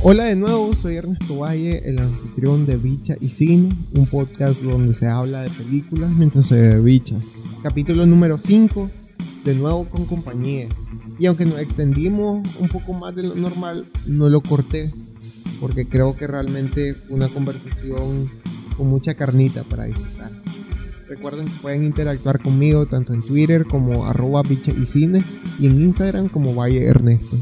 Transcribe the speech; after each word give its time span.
Hola 0.00 0.24
de 0.24 0.36
nuevo, 0.36 0.72
soy 0.74 0.94
Ernesto 0.94 1.38
Valle, 1.38 1.82
el 1.84 1.98
anfitrión 1.98 2.66
de 2.66 2.76
Bicha 2.76 3.16
y 3.20 3.30
Cine, 3.30 3.74
un 3.94 4.06
podcast 4.06 4.62
donde 4.62 4.94
se 4.94 5.08
habla 5.08 5.42
de 5.42 5.50
películas 5.50 6.10
mientras 6.10 6.46
se 6.46 6.60
ve 6.60 6.80
bicha. 6.80 7.16
Capítulo 7.64 8.06
número 8.06 8.38
5, 8.38 8.88
de 9.44 9.54
nuevo 9.56 9.86
con 9.86 10.04
compañía. 10.04 10.68
Y 11.18 11.26
aunque 11.26 11.46
nos 11.46 11.58
extendimos 11.58 12.48
un 12.60 12.68
poco 12.68 12.92
más 12.92 13.16
de 13.16 13.24
lo 13.24 13.34
normal, 13.34 13.86
no 14.06 14.28
lo 14.28 14.40
corté, 14.40 14.94
porque 15.60 15.88
creo 15.88 16.16
que 16.16 16.28
realmente 16.28 16.94
fue 16.94 17.16
una 17.16 17.26
conversación 17.26 18.30
con 18.76 18.86
mucha 18.86 19.14
carnita 19.14 19.64
para 19.64 19.86
disfrutar. 19.86 20.30
Recuerden 21.08 21.46
que 21.46 21.60
pueden 21.60 21.82
interactuar 21.82 22.40
conmigo 22.40 22.86
tanto 22.86 23.14
en 23.14 23.22
Twitter 23.22 23.64
como 23.64 24.06
arroba 24.06 24.42
bicha 24.42 24.70
y 24.70 24.86
cine 24.86 25.24
y 25.58 25.66
en 25.66 25.80
Instagram 25.82 26.28
como 26.28 26.54
Valle 26.54 26.84
Ernesto. 26.84 27.36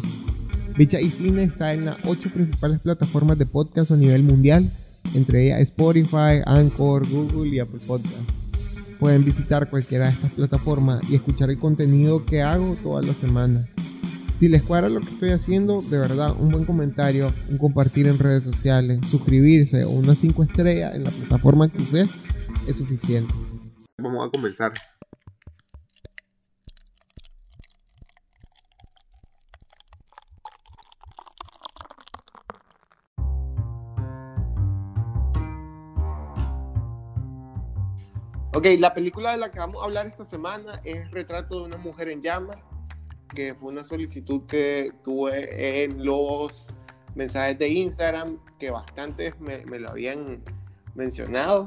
Bicha 0.77 1.01
y 1.01 1.09
Cine 1.09 1.45
está 1.45 1.73
en 1.73 1.87
las 1.87 1.97
ocho 2.05 2.29
principales 2.29 2.81
plataformas 2.81 3.39
de 3.39 3.47
podcast 3.47 3.93
a 3.93 3.97
nivel 3.97 4.23
mundial, 4.23 4.71
entre 5.15 5.47
ellas 5.47 5.61
Spotify, 5.61 6.43
Anchor, 6.45 7.09
Google 7.09 7.49
y 7.49 7.61
Apple 7.61 7.81
Podcast. 7.87 8.31
Pueden 9.01 9.25
visitar 9.25 9.71
cualquiera 9.71 10.05
de 10.05 10.11
estas 10.11 10.33
plataformas 10.33 11.01
y 11.11 11.15
escuchar 11.15 11.49
el 11.49 11.59
contenido 11.59 12.27
que 12.27 12.43
hago 12.43 12.77
toda 12.83 13.01
la 13.01 13.15
semana. 13.15 13.67
Si 14.35 14.49
les 14.49 14.63
cuadra 14.63 14.91
lo 14.91 15.01
que 15.01 15.09
estoy 15.09 15.31
haciendo, 15.31 15.81
de 15.81 15.99
verdad, 15.99 16.35
un 16.39 16.51
buen 16.51 16.67
comentario, 16.67 17.33
un 17.49 17.57
compartir 17.57 18.07
en 18.07 18.19
redes 18.19 18.45
sociales, 18.45 19.01
suscribirse 19.11 19.85
o 19.85 19.91
unas 19.91 20.19
5 20.19 20.43
estrellas 20.43 20.95
en 20.95 21.05
la 21.05 21.11
plataforma 21.11 21.69
que 21.69 21.81
uses 21.81 22.11
es 22.69 22.77
suficiente. 22.77 23.33
Vamos 23.99 24.29
a 24.29 24.31
comenzar. 24.31 24.75
Ok, 38.57 38.69
la 38.79 38.95
película 38.95 39.33
de 39.33 39.37
la 39.37 39.51
que 39.51 39.59
vamos 39.59 39.83
a 39.83 39.85
hablar 39.85 40.07
esta 40.07 40.25
semana 40.25 40.81
es 40.83 41.11
Retrato 41.11 41.59
de 41.59 41.67
una 41.67 41.77
mujer 41.77 42.09
en 42.09 42.23
llamas, 42.23 42.57
que 43.35 43.55
fue 43.55 43.69
una 43.69 43.85
solicitud 43.85 44.47
que 44.47 44.95
tuve 45.05 45.85
en 45.85 46.03
los 46.03 46.69
mensajes 47.15 47.59
de 47.59 47.69
Instagram, 47.69 48.39
que 48.59 48.71
bastantes 48.71 49.39
me, 49.41 49.59
lo 49.79 49.91
habían 49.91 50.43
mencionado, 50.95 51.67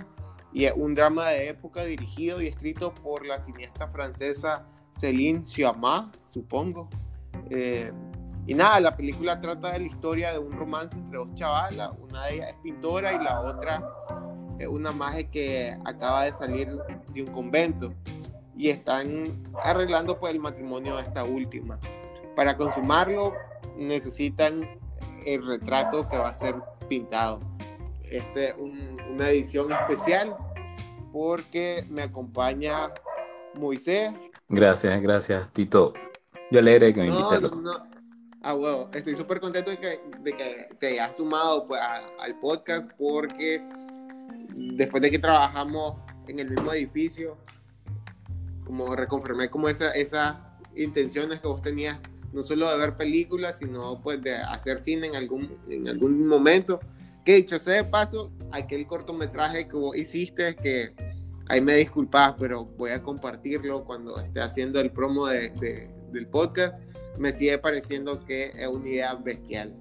y 0.51 0.65
es 0.65 0.73
un 0.75 0.95
drama 0.95 1.29
de 1.29 1.49
época 1.49 1.83
dirigido 1.83 2.41
y 2.41 2.47
escrito 2.47 2.91
por 2.91 3.23
la 3.23 3.37
cineasta 3.37 3.87
francesa 3.87 4.65
Céline 4.89 5.45
Sciamma, 5.45 6.11
supongo. 6.27 6.89
Eh, 7.51 7.93
y 8.47 8.55
nada, 8.55 8.79
la 8.79 8.97
película 8.97 9.39
trata 9.39 9.73
de 9.73 9.81
la 9.81 9.85
historia 9.85 10.33
de 10.33 10.39
un 10.39 10.53
romance 10.53 10.97
entre 10.97 11.19
dos 11.19 11.35
chavalas, 11.35 11.91
una 12.01 12.25
de 12.25 12.37
ellas 12.37 12.47
es 12.49 12.55
pintora 12.63 13.13
y 13.13 13.23
la 13.23 13.41
otra 13.41 13.79
una 14.67 14.91
maje 14.91 15.29
que 15.29 15.77
acaba 15.85 16.25
de 16.25 16.31
salir 16.33 16.69
de 17.13 17.21
un 17.21 17.31
convento 17.31 17.93
y 18.57 18.69
están 18.69 19.41
arreglando 19.63 20.19
pues 20.19 20.33
el 20.33 20.39
matrimonio 20.39 20.97
de 20.97 21.03
esta 21.03 21.23
última. 21.23 21.79
Para 22.35 22.57
consumarlo 22.57 23.33
necesitan 23.77 24.67
el 25.25 25.45
retrato 25.45 26.07
que 26.09 26.17
va 26.17 26.29
a 26.29 26.33
ser 26.33 26.55
pintado. 26.87 27.39
Este 28.03 28.49
es 28.49 28.55
una 28.57 29.29
edición 29.29 29.71
especial 29.71 30.35
porque 31.11 31.85
me 31.89 32.03
acompaña 32.03 32.91
Moisés. 33.55 34.13
Gracias, 34.47 35.01
gracias, 35.01 35.51
Tito. 35.53 35.93
Yo 36.51 36.59
alegre 36.59 36.93
que 36.93 37.01
me 37.01 37.07
invites, 37.07 37.41
no, 37.41 37.49
no. 37.49 37.89
Ah, 38.41 38.55
estoy 38.93 39.15
súper 39.15 39.39
contento 39.39 39.69
de 39.71 39.77
que, 39.77 40.01
de 40.21 40.33
que 40.33 40.69
te 40.79 40.87
hayas 40.87 41.17
sumado 41.17 41.67
pues, 41.67 41.81
al 42.19 42.39
podcast 42.39 42.89
porque 42.97 43.61
después 44.79 45.03
de 45.03 45.11
que 45.11 45.19
trabajamos 45.19 45.97
en 46.27 46.39
el 46.39 46.49
mismo 46.49 46.71
edificio, 46.71 47.37
como 48.63 48.95
reconfirmé 48.95 49.49
como 49.49 49.67
esa, 49.67 49.91
esas 49.91 50.37
intenciones 50.73 51.41
que 51.41 51.47
vos 51.47 51.61
tenías, 51.61 51.99
no 52.31 52.43
solo 52.43 52.71
de 52.71 52.77
ver 52.77 52.95
películas, 52.95 53.57
sino 53.57 54.01
pues 54.01 54.21
de 54.21 54.37
hacer 54.37 54.79
cine 54.79 55.07
en 55.07 55.15
algún, 55.17 55.57
en 55.67 55.89
algún 55.89 56.25
momento. 56.25 56.79
Que 57.25 57.35
dicho 57.35 57.59
sea 57.59 57.75
de 57.75 57.83
paso, 57.83 58.31
aquel 58.51 58.87
cortometraje 58.87 59.67
que 59.67 59.75
vos 59.75 59.97
hiciste, 59.97 60.55
que 60.55 60.93
ahí 61.49 61.59
me 61.59 61.75
disculpas, 61.75 62.35
pero 62.39 62.63
voy 62.63 62.91
a 62.91 63.03
compartirlo 63.03 63.83
cuando 63.83 64.17
esté 64.17 64.39
haciendo 64.39 64.79
el 64.79 64.91
promo 64.91 65.27
de, 65.27 65.89
del 66.13 66.27
podcast, 66.27 66.79
me 67.17 67.33
sigue 67.33 67.57
pareciendo 67.57 68.23
que 68.23 68.53
es 68.55 68.67
una 68.69 68.87
idea 68.87 69.13
bestial. 69.15 69.75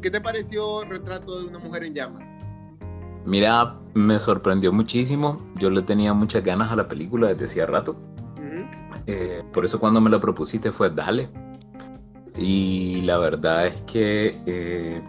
¿Qué 0.00 0.12
te 0.12 0.20
pareció 0.20 0.84
Retrato 0.84 1.40
de 1.40 1.48
una 1.48 1.58
mujer 1.58 1.82
en 1.82 1.94
llamas? 1.94 2.29
Mira, 3.24 3.76
me 3.94 4.18
sorprendió 4.18 4.72
muchísimo. 4.72 5.38
Yo 5.56 5.70
le 5.70 5.82
tenía 5.82 6.14
muchas 6.14 6.42
ganas 6.42 6.70
a 6.70 6.76
la 6.76 6.88
película 6.88 7.28
desde 7.28 7.44
hacía 7.44 7.66
rato. 7.66 7.96
Eh, 9.06 9.42
por 9.52 9.64
eso 9.64 9.80
cuando 9.80 10.00
me 10.00 10.10
la 10.10 10.20
propusiste 10.20 10.70
fue 10.72 10.90
dale. 10.90 11.28
Y 12.36 13.02
la 13.02 13.18
verdad 13.18 13.66
es 13.66 13.82
que, 13.82 14.40
eh, 14.46 15.02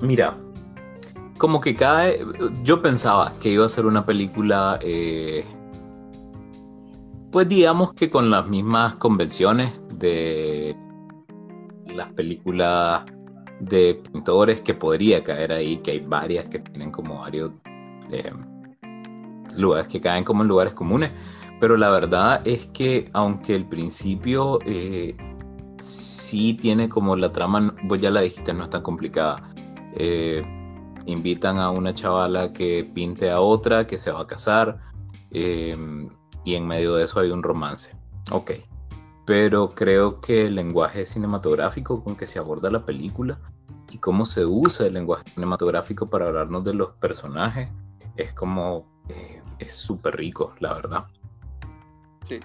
mira, 0.00 0.36
como 1.38 1.60
que 1.60 1.74
cae, 1.74 2.24
yo 2.62 2.80
pensaba 2.80 3.32
que 3.40 3.50
iba 3.50 3.66
a 3.66 3.68
ser 3.68 3.86
una 3.86 4.06
película, 4.06 4.78
eh, 4.82 5.44
pues 7.30 7.48
digamos 7.48 7.92
que 7.92 8.08
con 8.08 8.30
las 8.30 8.48
mismas 8.48 8.94
convenciones 8.96 9.72
de 9.98 10.74
las 11.94 12.10
películas 12.14 13.04
de 13.60 14.02
pintores 14.12 14.60
que 14.60 14.74
podría 14.74 15.24
caer 15.24 15.52
ahí, 15.52 15.78
que 15.78 15.92
hay 15.92 16.00
varias 16.00 16.46
que 16.46 16.58
tienen 16.58 16.90
como 16.90 17.20
varios 17.20 17.52
eh, 18.10 18.32
lugares 19.56 19.88
que 19.88 20.00
caen 20.00 20.24
como 20.24 20.42
en 20.42 20.48
lugares 20.48 20.74
comunes, 20.74 21.10
pero 21.60 21.76
la 21.76 21.90
verdad 21.90 22.42
es 22.46 22.66
que 22.68 23.04
aunque 23.12 23.54
el 23.54 23.66
principio 23.66 24.58
eh, 24.66 25.16
sí 25.78 26.54
tiene 26.54 26.88
como 26.88 27.16
la 27.16 27.32
trama, 27.32 27.74
vos 27.84 27.98
ya 27.98 28.10
la 28.10 28.20
dijiste, 28.20 28.52
no 28.52 28.64
es 28.64 28.70
tan 28.70 28.82
complicada. 28.82 29.36
Eh, 29.94 30.42
invitan 31.06 31.58
a 31.58 31.70
una 31.70 31.94
chavala 31.94 32.52
que 32.52 32.84
pinte 32.92 33.30
a 33.30 33.40
otra, 33.40 33.86
que 33.86 33.96
se 33.96 34.10
va 34.10 34.22
a 34.22 34.26
casar, 34.26 34.78
y 35.30 36.54
en 36.54 36.66
medio 36.66 36.94
de 36.94 37.04
eso 37.04 37.20
hay 37.20 37.30
un 37.30 37.42
romance. 37.42 37.94
Ok, 38.32 38.52
pero 39.26 39.74
creo 39.74 40.20
que 40.20 40.46
el 40.46 40.54
lenguaje 40.54 41.04
cinematográfico 41.04 42.02
con 42.02 42.16
que 42.16 42.28
se 42.28 42.38
aborda 42.38 42.70
la 42.70 42.86
película 42.86 43.38
y 43.90 43.98
cómo 43.98 44.24
se 44.24 44.46
usa 44.46 44.86
el 44.86 44.94
lenguaje 44.94 45.24
cinematográfico 45.34 46.08
para 46.08 46.28
hablarnos 46.28 46.64
de 46.64 46.74
los 46.74 46.92
personajes 46.92 47.68
es 48.16 48.32
como 48.32 48.86
eh, 49.08 49.42
es 49.58 49.74
súper 49.74 50.16
rico, 50.16 50.54
la 50.60 50.74
verdad. 50.74 51.06
Sí. 52.22 52.38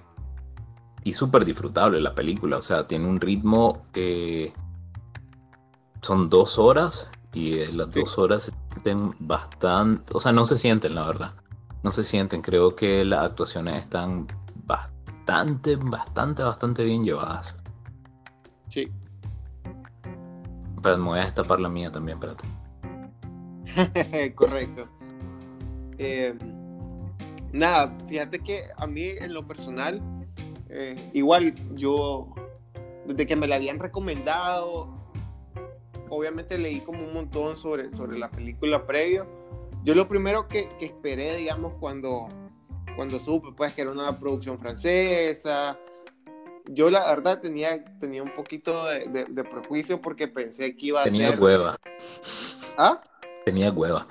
Y 1.04 1.12
súper 1.12 1.44
disfrutable 1.44 2.00
la 2.00 2.14
película, 2.14 2.58
o 2.58 2.62
sea, 2.62 2.86
tiene 2.86 3.06
un 3.06 3.20
ritmo, 3.20 3.86
eh, 3.94 4.52
son 6.00 6.28
dos 6.28 6.58
horas 6.58 7.10
y 7.32 7.64
las 7.66 7.90
dos 7.92 8.18
horas 8.18 8.44
se 8.44 8.52
sienten 8.70 9.14
bastante, 9.20 10.12
o 10.14 10.20
sea, 10.20 10.32
no 10.32 10.44
se 10.44 10.56
sienten, 10.56 10.96
la 10.96 11.06
verdad. 11.06 11.34
No 11.84 11.90
se 11.90 12.04
sienten, 12.04 12.42
creo 12.42 12.76
que 12.76 13.04
las 13.04 13.24
actuaciones 13.24 13.82
están 13.82 14.28
bastante 15.32 15.76
bastante, 15.76 16.42
bastante, 16.42 16.84
bien 16.84 17.04
llevadas. 17.04 17.56
Sí. 18.68 18.92
Pero 20.82 20.98
me 20.98 21.04
voy 21.04 21.20
a 21.20 21.24
destapar 21.24 21.58
la 21.58 21.70
mía 21.70 21.90
también, 21.90 22.18
espérate. 22.18 22.44
Correcto. 24.34 24.84
Eh, 25.96 26.34
nada, 27.52 27.96
fíjate 28.08 28.40
que 28.40 28.64
a 28.76 28.86
mí 28.86 29.08
en 29.08 29.32
lo 29.32 29.46
personal, 29.46 30.02
eh, 30.68 31.10
igual 31.14 31.54
yo, 31.76 32.34
desde 33.06 33.26
que 33.26 33.36
me 33.36 33.46
la 33.46 33.56
habían 33.56 33.78
recomendado, 33.78 34.90
obviamente 36.10 36.58
leí 36.58 36.80
como 36.80 37.04
un 37.04 37.14
montón 37.14 37.56
sobre, 37.56 37.90
sobre 37.90 38.18
la 38.18 38.30
película 38.30 38.86
previo. 38.86 39.26
Yo 39.82 39.94
lo 39.94 40.08
primero 40.08 40.46
que, 40.46 40.68
que 40.78 40.86
esperé, 40.86 41.36
digamos, 41.36 41.74
cuando, 41.76 42.28
cuando 42.96 43.18
supe 43.18 43.48
pues 43.56 43.74
que 43.74 43.82
era 43.82 43.90
una 43.90 44.18
producción 44.18 44.58
francesa. 44.58 45.78
Yo 46.66 46.90
la 46.90 47.06
verdad 47.08 47.40
tenía, 47.40 47.84
tenía 47.98 48.22
un 48.22 48.34
poquito 48.34 48.86
de, 48.86 49.26
de, 49.28 49.44
prejuicio 49.44 50.00
porque 50.00 50.28
pensé 50.28 50.76
que 50.76 50.86
iba 50.86 51.00
a 51.00 51.04
tenía 51.04 51.30
ser... 51.30 51.38
Tenía 51.38 51.44
hueva. 51.44 51.80
¿Ah? 52.78 53.02
Tenía 53.44 53.72
hueva. 53.72 54.06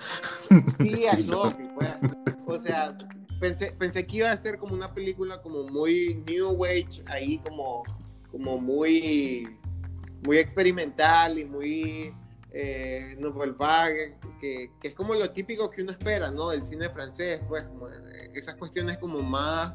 Sí, 0.79 1.05
Sophie, 1.27 1.69
pues. 1.75 1.89
O 2.45 2.57
sea, 2.57 2.97
pensé, 3.39 3.71
pensé 3.71 4.05
que 4.05 4.17
iba 4.17 4.29
a 4.29 4.37
ser 4.37 4.57
como 4.57 4.73
una 4.73 4.93
película 4.93 5.41
como 5.41 5.63
muy 5.63 6.21
New 6.27 6.65
Age, 6.65 7.03
ahí 7.07 7.37
como, 7.39 7.83
como 8.29 8.57
muy, 8.57 9.57
muy 10.23 10.37
experimental 10.37 11.39
y 11.39 11.45
muy 11.45 12.13
eh, 12.51 13.15
Nouvelle 13.19 13.53
Vague, 13.53 14.17
que, 14.39 14.71
que, 14.79 14.89
es 14.89 14.95
como 14.95 15.13
lo 15.13 15.31
típico 15.31 15.69
que 15.69 15.81
uno 15.81 15.91
espera, 15.91 16.31
¿no? 16.31 16.49
Del 16.49 16.63
cine 16.63 16.89
francés, 16.89 17.41
pues, 17.47 17.63
como, 17.63 17.89
eh, 17.89 18.31
esas 18.33 18.55
cuestiones 18.55 18.97
como 18.97 19.21
más, 19.21 19.73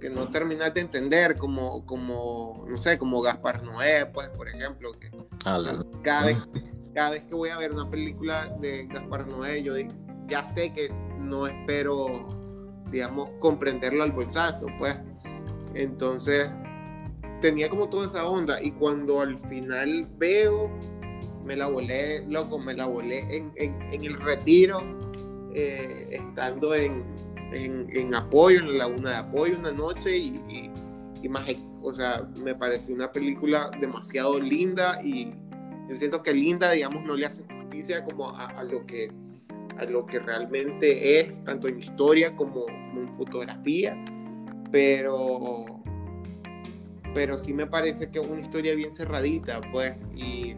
que 0.00 0.08
no 0.08 0.28
terminas 0.28 0.72
de 0.72 0.80
entender, 0.80 1.36
como, 1.36 1.84
como, 1.84 2.64
no 2.68 2.78
sé, 2.78 2.98
como 2.98 3.20
Gaspar 3.20 3.62
Noé, 3.62 4.06
pues, 4.06 4.28
por 4.30 4.48
ejemplo, 4.48 4.92
que 4.92 5.10
Ah, 5.46 5.60
cada 6.02 6.26
vez, 6.26 6.38
cada 6.94 7.10
vez 7.10 7.24
que 7.24 7.34
voy 7.34 7.50
a 7.50 7.58
ver 7.58 7.72
una 7.72 7.88
película 7.88 8.54
de 8.60 8.86
Gaspar 8.86 9.26
Noé, 9.26 9.62
yo 9.62 9.74
ya 10.26 10.44
sé 10.44 10.72
que 10.72 10.90
no 11.18 11.46
espero, 11.46 12.28
digamos, 12.90 13.30
comprenderlo 13.38 14.02
al 14.02 14.12
bolsazo, 14.12 14.66
pues. 14.78 14.96
Entonces, 15.74 16.50
tenía 17.40 17.70
como 17.70 17.88
toda 17.88 18.06
esa 18.06 18.26
onda. 18.26 18.62
Y 18.62 18.72
cuando 18.72 19.20
al 19.20 19.38
final 19.38 20.08
veo, 20.18 20.70
me 21.50 21.56
la 21.56 21.66
volé, 21.66 22.24
loco, 22.28 22.60
me 22.60 22.74
la 22.74 22.86
volé 22.86 23.26
en, 23.36 23.50
en- 23.56 24.04
el 24.04 24.14
retiro, 24.20 24.80
eh, 25.52 26.06
estando 26.12 26.76
en, 26.76 27.02
en, 27.52 28.14
apoyo, 28.14 28.60
en 28.60 28.78
la 28.78 28.86
laguna 28.86 29.10
de 29.10 29.16
apoyo 29.16 29.58
una 29.58 29.72
noche 29.72 30.16
y, 30.16 30.70
y, 31.20 31.28
más, 31.28 31.50
o 31.82 31.92
sea, 31.92 32.22
me 32.36 32.54
pareció 32.54 32.94
una 32.94 33.10
película 33.10 33.68
demasiado 33.80 34.38
linda 34.38 35.00
y 35.02 35.34
yo 35.88 35.96
siento 35.96 36.22
que 36.22 36.32
linda, 36.32 36.70
digamos, 36.70 37.04
no 37.04 37.16
le 37.16 37.26
hace 37.26 37.42
justicia 37.62 38.04
como 38.04 38.28
a, 38.30 38.46
a 38.50 38.62
lo 38.62 38.86
que 38.86 39.10
a 39.76 39.84
lo 39.86 40.06
que 40.06 40.20
realmente 40.20 41.18
es, 41.18 41.44
tanto 41.44 41.66
en 41.66 41.80
historia 41.80 42.36
como, 42.36 42.66
como 42.66 43.00
en 43.00 43.12
fotografía, 43.12 43.96
pero 44.70 45.64
pero 47.12 47.36
sí 47.36 47.52
me 47.52 47.66
parece 47.66 48.08
que 48.08 48.20
es 48.20 48.26
una 48.26 48.40
historia 48.40 48.72
bien 48.76 48.92
cerradita, 48.92 49.60
pues, 49.72 49.94
y 50.14 50.54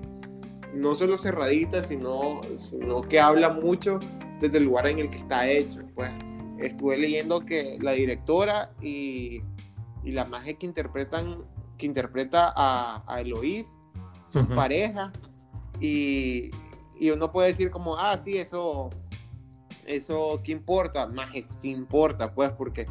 no 0.74 0.94
solo 0.94 1.18
cerradita, 1.18 1.82
sino, 1.82 2.40
sino 2.56 3.02
que 3.02 3.20
habla 3.20 3.50
mucho 3.50 3.98
desde 4.40 4.58
el 4.58 4.64
lugar 4.64 4.86
en 4.86 4.98
el 4.98 5.10
que 5.10 5.18
está 5.18 5.48
hecho, 5.48 5.80
pues. 5.94 6.12
Estuve 6.58 6.96
leyendo 6.96 7.40
que 7.40 7.78
la 7.80 7.92
directora 7.92 8.72
y, 8.80 9.42
y 10.04 10.12
la 10.12 10.24
magia 10.24 10.54
que 10.54 10.66
interpretan, 10.66 11.44
que 11.76 11.86
interpreta 11.86 12.52
a, 12.54 13.02
a 13.06 13.20
Eloís 13.20 13.76
son 14.26 14.46
Ujú. 14.46 14.54
pareja 14.54 15.12
y, 15.80 16.50
y 16.94 17.10
uno 17.10 17.32
puede 17.32 17.48
decir 17.48 17.70
como, 17.70 17.96
ah, 17.96 18.16
sí, 18.16 18.38
eso, 18.38 18.90
eso, 19.84 20.40
¿qué 20.44 20.52
importa? 20.52 21.06
Más 21.06 21.32
sí 21.32 21.70
importa, 21.70 22.32
pues, 22.32 22.50
porque 22.52 22.86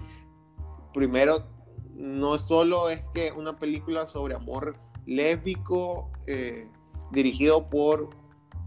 primero, 0.93 1.47
no 1.93 2.37
solo 2.37 2.89
es 2.89 3.01
que 3.13 3.31
una 3.31 3.57
película 3.57 4.07
sobre 4.07 4.35
amor 4.35 4.75
lésbico 5.05 6.11
eh, 6.27 6.67
dirigido 7.11 7.69
por 7.69 8.09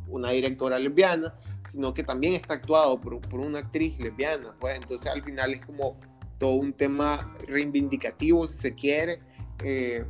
una 0.08 0.30
directora 0.30 0.78
lesbiana, 0.78 1.34
sino 1.66 1.94
que 1.94 2.02
también 2.02 2.34
está 2.34 2.54
actuado 2.54 3.00
por, 3.00 3.14
una 3.34 3.58
actriz 3.58 3.98
lesbiana, 3.98 4.54
pues. 4.60 4.76
Entonces 4.76 5.10
al 5.10 5.22
final 5.22 5.54
es 5.54 5.64
como 5.64 5.96
todo 6.38 6.54
un 6.54 6.72
tema 6.72 7.32
reivindicativo, 7.46 8.46
si 8.46 8.58
se 8.58 8.74
quiere, 8.74 9.20
eh, 9.62 10.04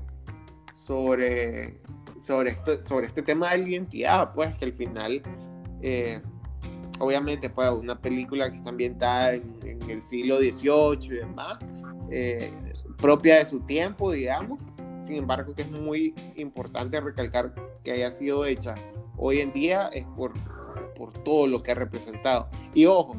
sobre, 0.73 1.81
sobre, 2.21 2.59
sobre 2.85 3.07
este 3.07 3.23
tema 3.23 3.51
de 3.51 3.59
la 3.59 3.69
identidad, 3.69 4.33
pues 4.33 4.57
que 4.57 4.65
al 4.65 4.73
final, 4.73 5.23
eh, 5.83 6.21
obviamente, 6.99 7.51
pues 7.51 7.71
una 7.71 8.01
película 8.01 8.51
que 8.51 8.57
está 8.57 8.71
ambientada 8.71 9.35
en, 9.35 9.55
en 9.63 9.91
el 9.91 10.03
siglo 10.03 10.39
XVIII 10.39 11.07
y 11.07 11.19
demás, 11.19 11.59
eh, 12.11 12.53
propia 12.99 13.39
de 13.39 13.47
su 13.47 13.61
tiempo, 13.61 14.13
digamos, 14.13 14.59
sin 15.03 15.17
embargo 15.17 15.55
que 15.55 15.63
es 15.63 15.71
muy 15.71 16.15
importante 16.37 17.01
recalcar 17.01 17.55
que 17.85 17.93
haya 17.93 18.11
sido 18.11 18.45
hecha 18.47 18.75
hoy 19.17 19.41
en 19.41 19.53
día 19.53 19.89
es 19.93 20.07
por, 20.17 20.33
por 20.97 21.13
todo 21.23 21.47
lo 21.47 21.63
que 21.63 21.71
ha 21.73 21.75
representado. 21.75 22.49
Y 22.75 22.87
ojo, 22.87 23.17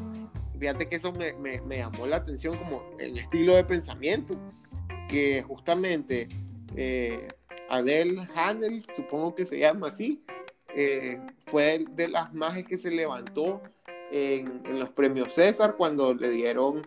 fíjate 0.58 0.86
que 0.86 0.96
eso 0.96 1.12
me, 1.12 1.32
me, 1.34 1.60
me 1.62 1.78
llamó 1.78 2.06
la 2.06 2.16
atención 2.16 2.56
como 2.58 2.84
el 2.98 3.16
estilo 3.16 3.54
de 3.54 3.64
pensamiento, 3.64 4.36
que 5.08 5.42
justamente 5.42 6.28
eh, 6.74 7.28
Adele 7.68 8.28
Handel, 8.34 8.84
supongo 8.94 9.34
que 9.34 9.44
se 9.44 9.58
llama 9.58 9.88
así, 9.88 10.22
eh, 10.74 11.18
fue 11.46 11.84
de 11.92 12.08
las 12.08 12.34
más 12.34 12.62
que 12.64 12.76
se 12.76 12.90
levantó 12.90 13.62
en, 14.10 14.62
en, 14.66 14.78
los 14.78 14.90
premios 14.90 15.32
César 15.32 15.76
cuando 15.76 16.12
le 16.14 16.28
dieron 16.28 16.82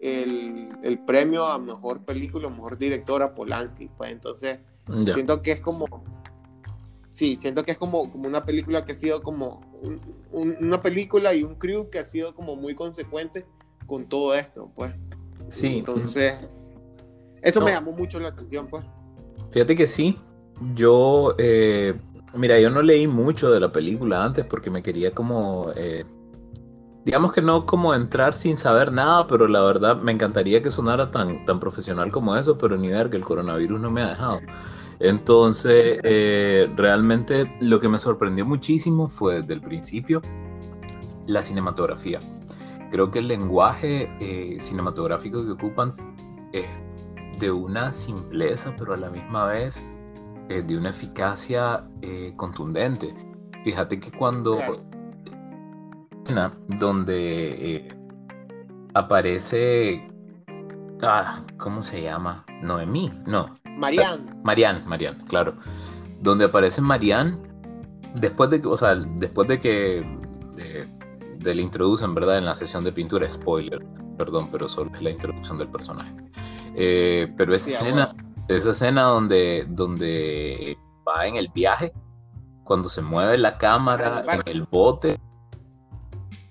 el, 0.00 0.68
el, 0.82 0.98
premio 1.00 1.44
a 1.44 1.58
mejor 1.58 2.04
película, 2.04 2.48
mejor 2.48 2.78
directora 2.78 3.26
a 3.26 3.34
Polanski. 3.34 3.88
Pues 3.96 4.12
entonces, 4.12 4.58
Ya. 4.88 5.14
siento 5.14 5.42
que 5.42 5.52
es 5.52 5.60
como. 5.60 5.86
Sí, 7.12 7.36
siento 7.36 7.62
que 7.62 7.72
es 7.72 7.78
como, 7.78 8.10
como 8.10 8.26
una 8.26 8.44
película 8.44 8.84
que 8.84 8.92
ha 8.92 8.94
sido 8.96 9.22
como. 9.22 9.60
un- 9.82 10.00
un- 10.32 10.56
una 10.60 10.80
película 10.80 11.34
y 11.34 11.42
un 11.42 11.56
crew 11.56 11.90
que 11.90 11.98
ha 11.98 12.04
sido 12.04 12.34
como 12.34 12.56
muy 12.56 12.74
consecuente 12.74 13.46
con 13.86 14.08
todo 14.08 14.34
esto, 14.34 14.70
pues. 14.74 14.92
Sí, 15.50 15.78
Entonces, 15.78 16.48
eso 17.42 17.60
No. 17.60 17.66
me 17.66 17.72
llamó 17.72 17.92
mucho 17.92 18.18
la 18.18 18.28
atención, 18.28 18.66
pues. 18.68 18.84
fíjate 19.50 19.76
que 19.76 19.86
sí. 19.86 20.18
Yo, 20.74 21.34
eh, 21.38 21.94
mira, 22.34 22.58
yo 22.60 22.70
no 22.70 22.80
leí 22.80 23.06
mucho 23.06 23.50
de 23.50 23.60
la 23.60 23.70
película 23.72 24.24
antes 24.24 24.46
porque 24.46 24.70
me 24.70 24.82
quería 24.82 25.10
como, 25.12 25.70
eh, 25.76 26.04
digamos 27.04 27.32
que 27.32 27.42
no 27.42 27.66
como 27.66 27.92
entrar 27.92 28.34
sin 28.36 28.56
saber 28.56 28.92
nada, 28.92 29.26
pero 29.26 29.48
la 29.48 29.60
verdad 29.62 29.96
me 29.96 30.12
encantaría 30.12 30.62
que 30.62 30.70
sonara 30.70 31.10
tan, 31.10 31.44
tan 31.44 31.58
profesional 31.60 32.10
como 32.12 32.36
eso, 32.36 32.56
pero 32.56 32.76
ni 32.78 32.88
ver 32.88 33.10
que 33.10 33.16
el 33.18 33.24
coronavirus 33.24 33.80
no 33.80 33.90
me 33.90 34.00
ha 34.02 34.10
dejado. 34.10 34.40
Entonces, 35.02 35.98
eh, 36.04 36.72
realmente 36.76 37.52
lo 37.60 37.80
que 37.80 37.88
me 37.88 37.98
sorprendió 37.98 38.46
muchísimo 38.46 39.08
fue 39.08 39.40
desde 39.40 39.54
el 39.54 39.60
principio 39.60 40.22
la 41.26 41.42
cinematografía. 41.42 42.20
Creo 42.92 43.10
que 43.10 43.18
el 43.18 43.26
lenguaje 43.26 44.08
eh, 44.20 44.58
cinematográfico 44.60 45.44
que 45.44 45.50
ocupan 45.50 45.96
es 46.52 46.66
de 47.40 47.50
una 47.50 47.90
simpleza, 47.90 48.72
pero 48.78 48.94
a 48.94 48.96
la 48.96 49.10
misma 49.10 49.46
vez 49.46 49.84
eh, 50.48 50.62
de 50.62 50.78
una 50.78 50.90
eficacia 50.90 51.84
contundente. 52.36 53.12
Fíjate 53.64 53.98
que 53.98 54.12
cuando 54.12 54.58
Claro. 56.24 56.54
donde 56.78 57.88
aparece, 58.94 60.08
ah, 61.02 61.42
¿cómo 61.58 61.82
se 61.82 62.02
llama? 62.02 62.44
Noemí, 62.62 63.12
no, 63.26 63.56
Marianne. 63.76 64.40
Marianne, 64.42 64.82
Marianne, 64.86 65.24
claro. 65.26 65.56
Donde 66.20 66.44
aparece 66.44 66.80
Marianne, 66.80 67.38
después 68.20 68.50
de 68.50 68.60
que, 68.60 68.68
o 68.68 68.76
sea, 68.76 68.94
después 68.94 69.48
de 69.48 69.58
que 69.58 70.06
de, 70.56 70.88
de 71.38 71.54
la 71.54 71.62
introducen, 71.62 72.14
¿verdad? 72.14 72.38
En 72.38 72.44
la 72.44 72.54
sesión 72.54 72.84
de 72.84 72.92
pintura, 72.92 73.28
spoiler, 73.28 73.84
perdón, 74.16 74.48
pero 74.52 74.68
solo 74.68 74.94
es 74.94 75.02
la 75.02 75.10
introducción 75.10 75.58
del 75.58 75.68
personaje. 75.68 76.14
Eh, 76.74 77.32
pero 77.36 77.54
esa 77.54 77.66
Sí, 77.66 77.72
escena, 77.72 78.14
esa 78.48 78.70
escena 78.70 79.02
donde, 79.02 79.66
donde 79.68 80.76
va 81.06 81.26
en 81.26 81.36
el 81.36 81.48
viaje, 81.48 81.92
cuando 82.64 82.88
se 82.88 83.02
mueve 83.02 83.38
la 83.38 83.58
cámara 83.58 84.24
en 84.32 84.42
el 84.46 84.62
bote, 84.64 85.18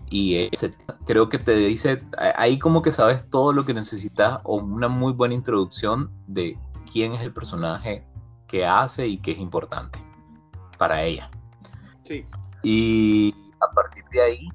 y 0.09 0.49
ese, 0.51 0.75
creo 1.05 1.29
que 1.29 1.39
te 1.39 1.55
dice, 1.55 2.03
ahí 2.35 2.59
como 2.59 2.81
que 2.81 2.91
sabes 2.91 3.29
todo 3.29 3.53
lo 3.53 3.63
que 3.63 3.73
necesitas 3.73 4.39
o 4.43 4.57
una 4.57 4.89
muy 4.89 5.13
buena 5.13 5.33
introducción 5.33 6.11
de 6.27 6.57
quién 6.91 7.13
es 7.13 7.21
el 7.21 7.33
personaje 7.33 8.05
que 8.47 8.65
hace 8.65 9.07
y 9.07 9.17
que 9.17 9.31
es 9.31 9.39
importante 9.39 9.99
para 10.77 11.03
ella. 11.03 11.29
Sí. 12.03 12.25
Y 12.63 13.33
a 13.61 13.73
partir 13.73 14.03
de 14.11 14.21
ahí, 14.21 14.49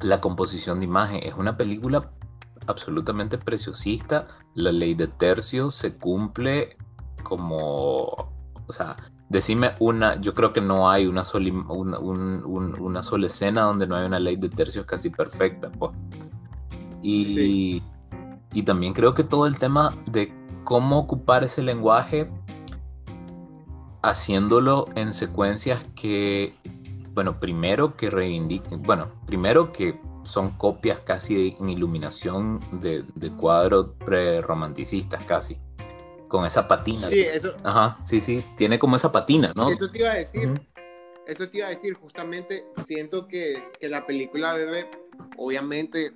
la 0.00 0.20
composición 0.20 0.80
de 0.80 0.86
imagen 0.86 1.20
es 1.22 1.34
una 1.34 1.56
película 1.56 2.10
absolutamente 2.66 3.36
preciosista. 3.38 4.26
La 4.54 4.72
ley 4.72 4.94
de 4.94 5.06
tercios 5.08 5.74
se 5.74 5.96
cumple 5.96 6.76
como, 7.22 8.04
o 8.66 8.72
sea, 8.72 8.96
decime 9.28 9.74
una, 9.80 10.20
yo 10.20 10.34
creo 10.34 10.52
que 10.52 10.60
no 10.60 10.88
hay 10.90 11.06
una 11.06 11.24
sola, 11.24 11.50
una, 11.68 11.98
un- 11.98 12.44
un- 12.44 12.80
una 12.80 13.02
sola 13.02 13.26
escena 13.26 13.62
donde 13.62 13.86
no 13.86 13.96
hay 13.96 14.06
una 14.06 14.18
ley 14.20 14.36
de 14.36 14.48
tercios 14.48 14.86
casi 14.86 15.10
perfecta. 15.10 15.70
pues. 15.72 15.92
Y, 17.02 17.34
Sí. 17.34 17.82
y 18.54 18.62
también 18.62 18.92
creo 18.94 19.12
que 19.14 19.24
todo 19.24 19.46
el 19.46 19.58
tema 19.58 19.94
de 20.06 20.32
cómo 20.64 20.98
ocupar 20.98 21.44
ese 21.44 21.62
lenguaje 21.62 22.28
haciéndolo 24.02 24.86
en 24.96 25.12
secuencias 25.12 25.82
que, 25.94 26.54
bueno, 27.12 27.40
primero 27.40 27.96
que 27.96 28.10
reivindiquen, 28.10 28.82
bueno, 28.82 29.10
primero 29.26 29.72
que 29.72 29.98
son 30.24 30.50
copias 30.52 31.00
casi 31.00 31.56
en 31.58 31.68
iluminación 31.68 32.60
de, 32.80 33.04
de 33.14 33.32
cuadros 33.32 33.90
pre-romanticistas 34.04 35.22
casi, 35.24 35.58
con 36.28 36.44
esa 36.44 36.66
patina. 36.68 37.08
Sí, 37.08 37.20
eso, 37.20 37.54
Ajá, 37.62 37.98
sí, 38.04 38.20
sí, 38.20 38.44
tiene 38.56 38.78
como 38.78 38.96
esa 38.96 39.12
patina, 39.12 39.52
¿no? 39.54 39.70
eso 39.70 39.90
te 39.90 39.98
iba 40.00 40.10
a 40.10 40.14
decir. 40.14 40.60
Eso 41.26 41.48
te 41.48 41.58
iba 41.58 41.68
a 41.68 41.70
decir, 41.70 41.94
justamente 41.94 42.66
siento 42.86 43.26
que, 43.26 43.70
que 43.80 43.88
la 43.88 44.06
película 44.06 44.52
bebe, 44.52 44.90
obviamente, 45.38 46.12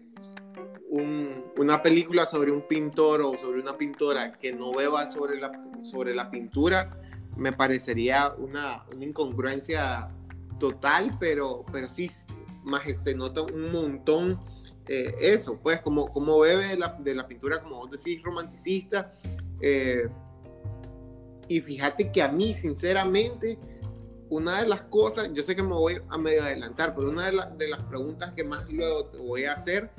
un- 0.90 1.45
una 1.57 1.83
película 1.83 2.26
sobre 2.26 2.50
un 2.50 2.62
pintor 2.62 3.21
o 3.23 3.37
sobre 3.37 3.61
una 3.61 3.76
pintora 3.76 4.33
que 4.33 4.52
no 4.52 4.73
beba 4.73 5.07
sobre 5.07 5.38
la, 5.40 5.50
sobre 5.83 6.14
la 6.14 6.30
pintura, 6.30 7.00
me 7.37 7.52
parecería 7.52 8.33
una, 8.38 8.85
una 8.95 9.04
incongruencia 9.04 10.09
total, 10.59 11.16
pero, 11.21 11.64
pero 11.73 11.88
sí, 11.88 12.11
más 12.64 12.83
se 12.99 13.14
nota 13.14 13.42
un 13.42 13.71
montón 13.71 14.40
eh, 14.88 15.14
eso, 15.21 15.59
pues, 15.62 15.80
como, 15.83 16.11
como 16.11 16.38
bebe 16.40 16.68
de 16.68 16.76
la, 16.78 16.97
de 16.99 17.14
la, 17.14 17.28
pintura, 17.28 17.62
como 17.62 17.76
vos 17.76 17.90
decís, 17.90 18.23
romanticista. 18.23 19.12
Eh, 19.61 20.09
y 21.47 21.61
fíjate 21.61 22.11
que 22.11 22.23
a 22.23 22.28
mí, 22.28 22.54
sinceramente, 22.54 23.59
una 24.30 24.62
de 24.62 24.68
las 24.68 24.83
cosas, 24.85 25.30
yo 25.35 25.42
sé 25.42 25.54
que 25.54 25.62
me 25.62 25.75
voy 25.75 26.00
a 26.09 26.18
medio 26.18 26.42
adelantar, 26.42 26.95
pero 26.95 27.11
una 27.11 27.30
de, 27.30 27.38
de 27.59 27.68
las 27.68 27.83
preguntas 27.85 28.33
que 28.33 28.45
más 28.45 28.71
luego 28.73 29.07
te 29.07 29.18
voy 29.18 29.45
a 29.45 29.52
hacer, 29.52 29.90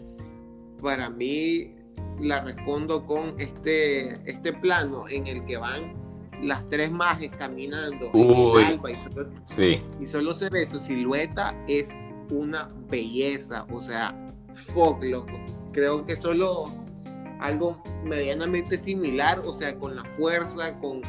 para 0.82 1.10
mí 1.10 1.76
la 2.20 2.42
respondo 2.42 3.06
con 3.06 3.34
este, 3.40 4.30
este 4.30 4.54
plano 4.54 5.08
en 5.08 5.28
el 5.28 5.46
que 5.46 5.58
van 5.58 5.94
las 6.42 6.68
tres 6.70 6.92
majes 6.92 7.32
caminando 7.32 8.12
en 8.14 8.30
el 8.30 8.66
alba 8.66 8.92
y 8.92 8.98
solo, 8.98 9.26
sí. 9.46 9.82
y 10.00 10.06
solo 10.06 10.34
se 10.34 10.50
ve 10.50 10.66
su 10.66 10.80
silueta, 10.80 11.56
es 11.68 11.90
una 12.32 12.70
belleza. 12.90 13.66
O 13.72 13.82
sea, 13.82 14.16
fuck, 14.74 15.04
Creo 15.72 16.06
que 16.06 16.16
solo 16.16 16.72
algo 17.40 17.82
medianamente 18.04 18.78
similar, 18.78 19.42
o 19.46 19.54
sea, 19.54 19.76
con 19.78 19.96
la 19.96 20.04
fuerza, 20.04 20.78
con, 20.80 21.02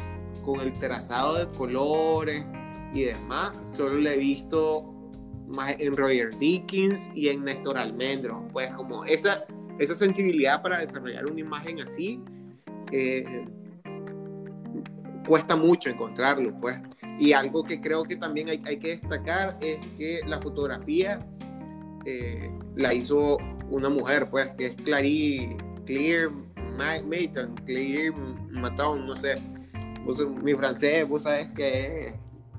con 0.43 0.59
el 0.59 0.73
trazado 0.73 1.45
de 1.45 1.57
colores 1.57 2.45
y 2.93 3.03
demás, 3.03 3.53
solo 3.65 3.95
lo 3.95 4.09
he 4.09 4.17
visto 4.17 4.93
más 5.47 5.75
en 5.79 5.97
Roger 5.97 6.37
Dickens 6.37 7.09
y 7.13 7.29
en 7.29 7.43
Néstor 7.43 7.77
Almendro. 7.77 8.47
Pues 8.53 8.71
como 8.71 9.03
esa, 9.05 9.45
esa 9.79 9.95
sensibilidad 9.95 10.61
para 10.61 10.79
desarrollar 10.79 11.25
una 11.25 11.39
imagen 11.39 11.81
así, 11.81 12.21
eh, 12.91 13.45
cuesta 15.27 15.55
mucho 15.55 15.89
encontrarlo, 15.89 16.57
pues. 16.59 16.79
Y 17.19 17.33
algo 17.33 17.63
que 17.63 17.79
creo 17.79 18.03
que 18.03 18.15
también 18.15 18.49
hay, 18.49 18.59
que 18.59 18.97
destacar 18.99 19.57
es 19.61 19.79
que 19.97 20.21
la 20.25 20.41
fotografía 20.41 21.25
eh, 22.05 22.49
la 22.75 22.93
hizo 22.93 23.37
una 23.69 23.89
mujer, 23.89 24.29
pues, 24.29 24.53
que 24.55 24.67
es 24.67 24.75
Clary, 24.77 25.55
Clear 25.85 26.31
Mayton, 27.05 27.53
Claire 27.65 28.11
Maton, 28.49 29.05
no 29.05 29.15
sé. 29.15 29.41
mi 30.43 30.53
francés, 30.53 31.07
vos 31.07 31.23
sabes 31.23 31.51
que 31.51 32.13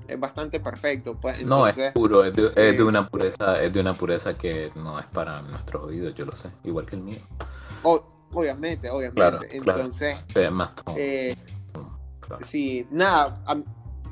es, 0.07 0.19
bastante 0.19 0.59
perfecto, 0.59 1.15
pues. 1.19 1.43
no, 1.43 1.67
es 1.67 1.77
puro, 1.93 2.23
es 2.23 2.35
de, 2.35 2.51
es 2.55 2.77
de, 2.77 2.83
una 2.83 3.07
pureza, 3.07 3.61
es 3.61 3.73
de 3.73 3.79
una 3.79 3.93
pureza 3.93 4.37
que 4.37 4.71
no 4.75 4.99
es 4.99 5.05
para 5.07 5.41
nuestros 5.41 5.83
oídos, 5.83 6.13
yo 6.15 6.25
lo 6.25 6.31
sé, 6.33 6.49
igual 6.63 6.85
que 6.85 6.95
el 6.95 7.01
mío. 7.01 7.19
obviamente, 7.83 8.89
obviamente. 8.89 9.55
Entonces, 9.55 10.17
más 10.51 10.73
eh, 10.95 11.35
Sí, 12.45 12.87
nada, 12.89 13.41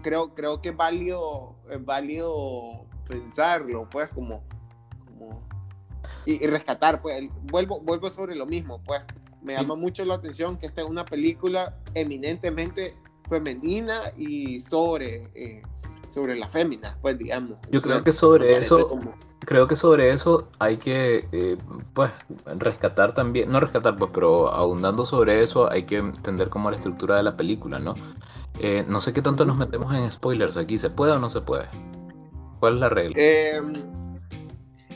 creo, 0.01 0.33
creo 0.33 0.61
que 0.61 0.69
es 0.69 0.77
válido, 0.77 1.55
es 1.69 1.83
válido 1.83 2.85
pensarlo, 3.07 3.89
pues, 3.89 4.09
como, 4.09 4.43
como 5.05 5.41
y, 6.25 6.45
rescatar, 6.45 7.01
pues, 7.01 7.29
vuelvo, 7.43 7.79
vuelvo 7.81 8.09
sobre 8.09 8.35
lo 8.35 8.45
mismo, 8.45 8.81
pues, 8.83 9.01
me 9.41 9.53
llama 9.53 9.75
mucho 9.75 10.05
la 10.05 10.15
atención 10.15 10.57
que 10.57 10.67
esta 10.67 10.81
es 10.81 10.87
una 10.87 11.03
película 11.03 11.77
eminentemente 11.95 12.95
femenina 13.31 14.11
y 14.17 14.59
sobre, 14.59 15.31
eh, 15.33 15.63
sobre 16.09 16.35
la 16.35 16.49
fémina, 16.49 16.97
pues, 17.01 17.17
digamos. 17.17 17.57
Yo 17.71 17.81
creo 17.81 18.03
que 18.03 18.11
sobre 18.11 18.57
eso 18.57 18.99
creo 19.39 19.67
que 19.67 19.75
sobre 19.75 20.11
eso 20.11 20.49
hay 20.59 20.77
que, 20.77 21.27
eh, 21.31 21.57
pues, 21.93 22.11
rescatar 22.57 23.13
también, 23.13 23.49
no 23.49 23.59
rescatar, 23.59 23.95
pues, 23.95 24.11
pero 24.13 24.51
abundando 24.53 25.05
sobre 25.05 25.41
eso 25.41 25.71
hay 25.71 25.83
que 25.83 25.97
entender 25.97 26.49
cómo 26.49 26.69
la 26.69 26.75
estructura 26.75 27.15
de 27.15 27.23
la 27.23 27.37
película, 27.37 27.79
¿no? 27.79 27.95
Eh, 28.59 28.85
no 28.87 29.01
sé 29.01 29.13
qué 29.13 29.21
tanto 29.21 29.45
nos 29.45 29.57
metemos 29.57 29.95
en 29.95 30.11
spoilers 30.11 30.57
aquí, 30.57 30.77
¿se 30.77 30.89
puede 30.89 31.13
o 31.13 31.19
no 31.19 31.29
se 31.29 31.41
puede? 31.41 31.67
¿Cuál 32.59 32.75
es 32.75 32.79
la 32.81 32.89
regla? 32.89 33.15
Em, 33.17 33.73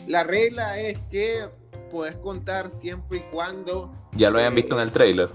la 0.07 0.23
regla 0.23 0.79
es 0.79 0.99
que 1.09 1.49
puedes 1.89 2.15
contar 2.17 2.69
siempre 2.69 3.19
y 3.19 3.21
cuando... 3.31 3.91
Ya 4.11 4.29
lo 4.29 4.37
hayan 4.37 4.53
visto 4.53 4.75
en 4.75 4.81
el 4.81 4.91
trailer. 4.91 5.31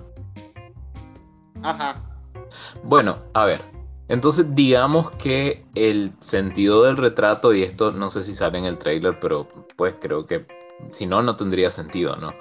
Ajá. 1.63 2.10
Bueno, 2.85 3.19
a 3.35 3.45
ver, 3.45 3.61
entonces, 4.11 4.57
digamos 4.57 5.13
que 5.13 5.65
el 5.77 6.13
sentido 6.19 6.83
del 6.83 6.97
retrato, 6.97 7.55
y 7.55 7.63
esto 7.63 7.93
no 7.93 8.11
sé 8.11 8.23
si 8.23 8.35
sale 8.35 8.59
en 8.59 8.65
el 8.65 8.77
trailer, 8.77 9.21
pero 9.21 9.49
pues 9.77 9.95
creo 10.01 10.27
que 10.27 10.47
si 10.91 11.07
no, 11.07 11.23
no 11.23 11.37
tendría 11.37 11.71
sentido, 11.71 12.17
¿no? 12.17 12.35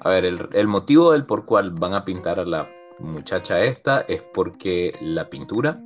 A 0.00 0.08
ver, 0.08 0.24
el, 0.24 0.66
motivo 0.66 1.12
del 1.12 1.26
por 1.26 1.44
cual 1.44 1.72
van 1.72 1.92
a 1.92 2.06
pintar 2.06 2.40
a 2.40 2.46
la 2.46 2.70
muchacha 2.98 3.62
esta 3.62 4.00
es 4.08 4.22
porque 4.32 4.96
la 5.02 5.28
pintura 5.28 5.78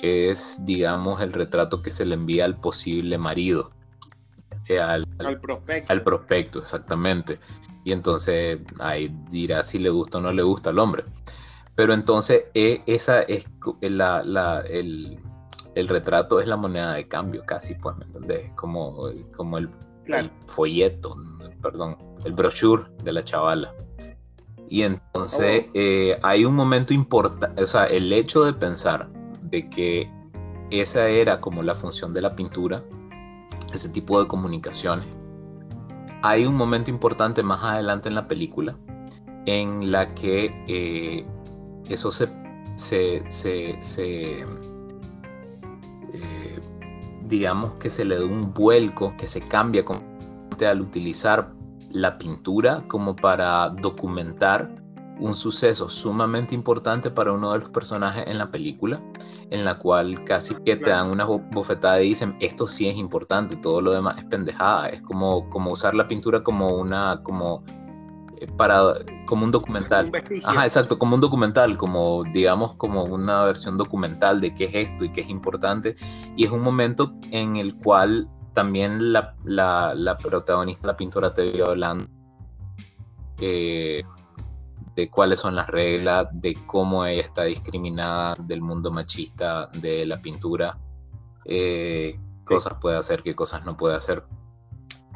es, 0.00 0.64
digamos, 0.64 1.20
el 1.20 1.34
retrato 1.34 1.82
que 1.82 1.90
se 1.90 2.06
le 2.06 2.14
envía 2.14 2.46
al 2.46 2.56
posible 2.56 3.18
marido. 3.18 3.72
Eh, 4.66 4.80
al, 4.80 5.06
prospecto. 5.42 5.92
Al 5.92 6.02
prospecto, 6.02 6.58
exactamente. 6.60 7.38
Y 7.84 7.92
entonces 7.92 8.60
ahí 8.78 9.14
dirá 9.28 9.62
si 9.62 9.78
le 9.78 9.90
gusta 9.90 10.16
o 10.16 10.20
no 10.22 10.32
le 10.32 10.42
gusta 10.42 10.70
al 10.70 10.78
hombre. 10.78 11.04
Pero 11.80 11.94
entonces 11.94 12.44
eh, 12.52 12.82
esa 12.84 13.22
es 13.22 13.46
la, 13.80 14.62
el, 14.68 15.18
retrato 15.88 16.38
es 16.38 16.46
la 16.46 16.58
moneda 16.58 16.92
de 16.92 17.08
cambio 17.08 17.42
casi, 17.46 17.74
pues, 17.74 17.96
¿me 17.96 18.04
entendés? 18.04 18.52
Como, 18.54 19.04
como 19.34 19.56
el, 19.56 19.70
folleto, 20.44 21.16
perdón, 21.62 21.96
el 22.26 22.34
brochure 22.34 22.82
de 23.02 23.14
la 23.14 23.24
chavala. 23.24 23.74
Y 24.68 24.82
entonces 24.82 25.64
oh. 25.68 25.70
eh, 25.72 26.18
hay 26.22 26.44
un 26.44 26.54
momento 26.54 26.92
importante, 26.92 27.62
o 27.62 27.66
sea, 27.66 27.86
el 27.86 28.12
hecho 28.12 28.44
de 28.44 28.52
pensar 28.52 29.08
de 29.40 29.70
que 29.70 30.12
esa 30.70 31.08
era 31.08 31.40
como 31.40 31.62
la 31.62 31.74
función 31.74 32.12
de 32.12 32.20
la 32.20 32.36
pintura, 32.36 32.84
ese 33.72 33.88
tipo 33.88 34.20
de 34.20 34.28
comunicaciones. 34.28 35.06
Hay 36.20 36.44
un 36.44 36.56
momento 36.56 36.90
importante 36.90 37.42
más 37.42 37.64
adelante 37.64 38.10
en 38.10 38.16
la 38.16 38.28
película 38.28 38.76
en 39.46 39.90
la 39.90 40.14
que 40.14 40.52
eh, 40.68 41.24
eso 41.94 42.10
se, 42.10 42.28
se, 42.76 43.22
eh, 44.12 44.46
digamos 47.26 47.72
que 47.74 47.90
se 47.90 48.04
le 48.04 48.18
da 48.18 48.24
un 48.24 48.52
vuelco, 48.52 49.14
que 49.16 49.26
se 49.26 49.40
cambia 49.40 49.84
al 50.68 50.80
utilizar 50.80 51.52
la 51.90 52.18
pintura 52.18 52.84
como 52.88 53.16
para 53.16 53.70
documentar 53.70 54.80
un 55.20 55.34
suceso 55.34 55.88
sumamente 55.88 56.54
importante 56.54 57.10
para 57.10 57.32
uno 57.32 57.52
de 57.52 57.58
los 57.60 57.68
personajes 57.68 58.24
en 58.26 58.38
la 58.38 58.50
película, 58.50 59.00
en 59.50 59.64
la 59.64 59.78
cual 59.78 60.24
casi 60.24 60.54
que 60.64 60.76
te 60.76 60.90
dan 60.90 61.10
una 61.10 61.24
bofetada 61.24 62.00
y 62.02 62.10
dicen, 62.10 62.36
esto 62.40 62.66
sí 62.66 62.88
es 62.88 62.96
importante, 62.96 63.56
todo 63.56 63.82
lo 63.82 63.92
demás 63.92 64.16
es 64.18 64.24
pendejada, 64.24 64.88
es 64.88 65.02
como, 65.02 65.48
como 65.50 65.72
usar 65.72 65.94
la 65.94 66.08
pintura 66.08 66.42
como 66.42 66.74
una, 66.74 67.20
como 67.22 67.62
para 68.56 68.94
como 69.26 69.44
un 69.44 69.52
documental. 69.52 70.10
Ajá, 70.44 70.64
exacto, 70.64 70.98
como 70.98 71.14
un 71.14 71.20
documental, 71.20 71.76
como 71.76 72.24
digamos 72.32 72.74
como 72.74 73.04
una 73.04 73.44
versión 73.44 73.76
documental 73.76 74.40
de 74.40 74.54
qué 74.54 74.64
es 74.64 74.90
esto 74.90 75.04
y 75.04 75.12
qué 75.12 75.22
es 75.22 75.28
importante. 75.28 75.96
Y 76.36 76.44
es 76.44 76.50
un 76.50 76.62
momento 76.62 77.12
en 77.30 77.56
el 77.56 77.76
cual 77.76 78.28
también 78.52 79.12
la, 79.12 79.34
la, 79.44 80.16
protagonista, 80.16 80.86
la 80.86 80.96
pintora, 80.96 81.32
te 81.32 81.50
vio 81.50 81.68
hablando 81.68 82.06
eh, 83.38 84.02
de 84.96 85.10
cuáles 85.10 85.38
son 85.38 85.54
las 85.54 85.68
reglas, 85.68 86.28
de 86.32 86.56
cómo 86.66 87.04
ella 87.04 87.22
está 87.22 87.44
discriminada 87.44 88.34
del 88.40 88.60
mundo 88.60 88.90
machista 88.90 89.68
de 89.68 90.04
la 90.04 90.20
pintura, 90.20 90.78
eh, 91.44 92.18
cosas 92.44 92.74
puede 92.80 92.96
hacer, 92.96 93.22
qué 93.22 93.34
cosas 93.34 93.64
no 93.64 93.76
puede 93.76 93.96
hacer. 93.96 94.24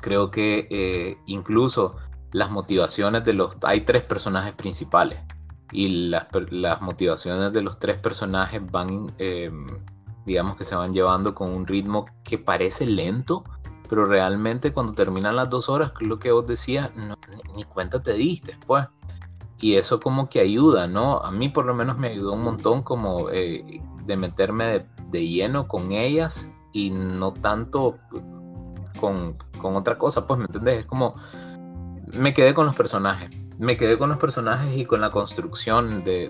Creo 0.00 0.30
que 0.30 0.68
eh, 0.70 1.18
incluso 1.26 1.96
las 2.34 2.50
motivaciones 2.50 3.22
de 3.22 3.32
los... 3.32 3.56
Hay 3.62 3.82
tres 3.82 4.02
personajes 4.02 4.54
principales 4.54 5.20
y 5.70 6.08
las, 6.08 6.26
las 6.50 6.82
motivaciones 6.82 7.52
de 7.52 7.62
los 7.62 7.78
tres 7.78 7.96
personajes 7.96 8.60
van, 8.72 9.06
em, 9.18 9.66
digamos 10.26 10.56
que 10.56 10.64
se 10.64 10.74
van 10.74 10.92
llevando 10.92 11.32
con 11.32 11.54
un 11.54 11.64
ritmo 11.64 12.06
que 12.24 12.36
parece 12.36 12.86
lento, 12.86 13.44
pero 13.88 14.06
realmente 14.06 14.72
cuando 14.72 14.94
terminan 14.94 15.36
las 15.36 15.48
dos 15.48 15.68
horas, 15.68 15.92
lo 16.00 16.18
que 16.18 16.32
vos 16.32 16.44
decías, 16.44 16.90
ni, 17.54 17.62
cuenta 17.62 18.02
te 18.02 18.14
diste, 18.14 18.58
pues. 18.66 18.84
Y 19.60 19.74
eso 19.74 20.00
como 20.00 20.28
que 20.28 20.40
ayuda, 20.40 20.88
¿no? 20.88 21.20
A 21.20 21.30
mí 21.30 21.48
por 21.48 21.66
lo 21.66 21.74
menos 21.74 21.96
me 21.98 22.08
ayudó 22.08 22.32
un 22.32 22.42
montón 22.42 22.82
como 22.82 23.30
eh, 23.30 23.80
de 24.06 24.16
meterme 24.16 24.86
de, 25.08 25.28
lleno 25.28 25.68
con 25.68 25.92
ellas 25.92 26.50
y 26.72 26.90
no 26.90 27.32
tanto 27.32 27.96
con, 28.98 29.36
con 29.58 29.76
otra 29.76 29.96
cosa, 29.96 30.26
pues, 30.26 30.40
¿me 30.40 30.46
entendés? 30.46 30.80
Es 30.80 30.86
como 30.86 31.14
me 32.12 32.32
quedé 32.32 32.54
con 32.54 32.66
los 32.66 32.74
personajes. 32.74 33.30
Me 33.58 33.76
quedé 33.76 33.96
con 33.96 34.08
los 34.08 34.18
personajes 34.18 34.76
y 34.76 34.84
con 34.84 35.00
la 35.00 35.10
construcción 35.10 36.02
de, 36.02 36.28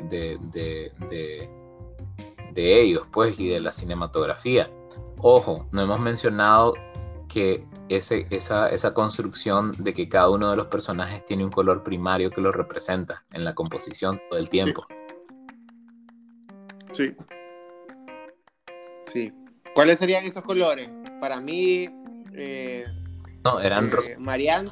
de, 2.55 2.81
ellos, 2.81 3.07
pues, 3.11 3.39
y 3.41 3.49
de 3.49 3.61
la 3.61 3.73
cinematografía. 3.73 4.71
Ojo, 5.19 5.67
no 5.73 5.83
hemos 5.83 6.01
mencionado 6.01 6.75
que 7.29 7.67
ese, 7.89 8.27
esa, 8.31 8.69
esa 8.69 8.93
construcción 8.93 9.75
de 9.79 9.95
que 9.95 10.09
cada 10.09 10.29
uno 10.29 10.51
de 10.51 10.57
los 10.57 10.67
personajes 10.67 11.25
tiene 11.25 11.45
un 11.45 11.51
color 11.51 11.83
primario 11.83 12.31
que 12.31 12.43
lo 12.43 12.53
representa 12.53 13.25
en 13.33 13.45
la 13.45 13.55
composición 13.55 14.21
todo 14.29 14.39
el 14.39 14.51
tiempo. 14.51 14.87
Sí. 16.93 17.17
Sí. 19.07 19.33
¿Cuáles 19.75 19.99
serían 19.99 20.25
esos 20.25 20.45
colores? 20.45 20.91
Para 21.21 21.41
mí, 21.41 21.89
eh, 22.35 22.85
no, 23.45 23.61
eran 23.61 23.91
eh, 24.07 24.17
Marianne 24.19 24.71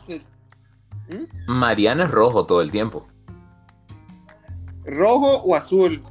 ¿Mm? 1.13 1.53
Mariana 1.53 2.05
es 2.05 2.11
rojo 2.11 2.47
todo 2.47 2.61
el 2.63 2.71
tiempo. 2.71 3.07
¿Rojo 4.85 5.43
o 5.43 5.55
azul? 5.55 6.03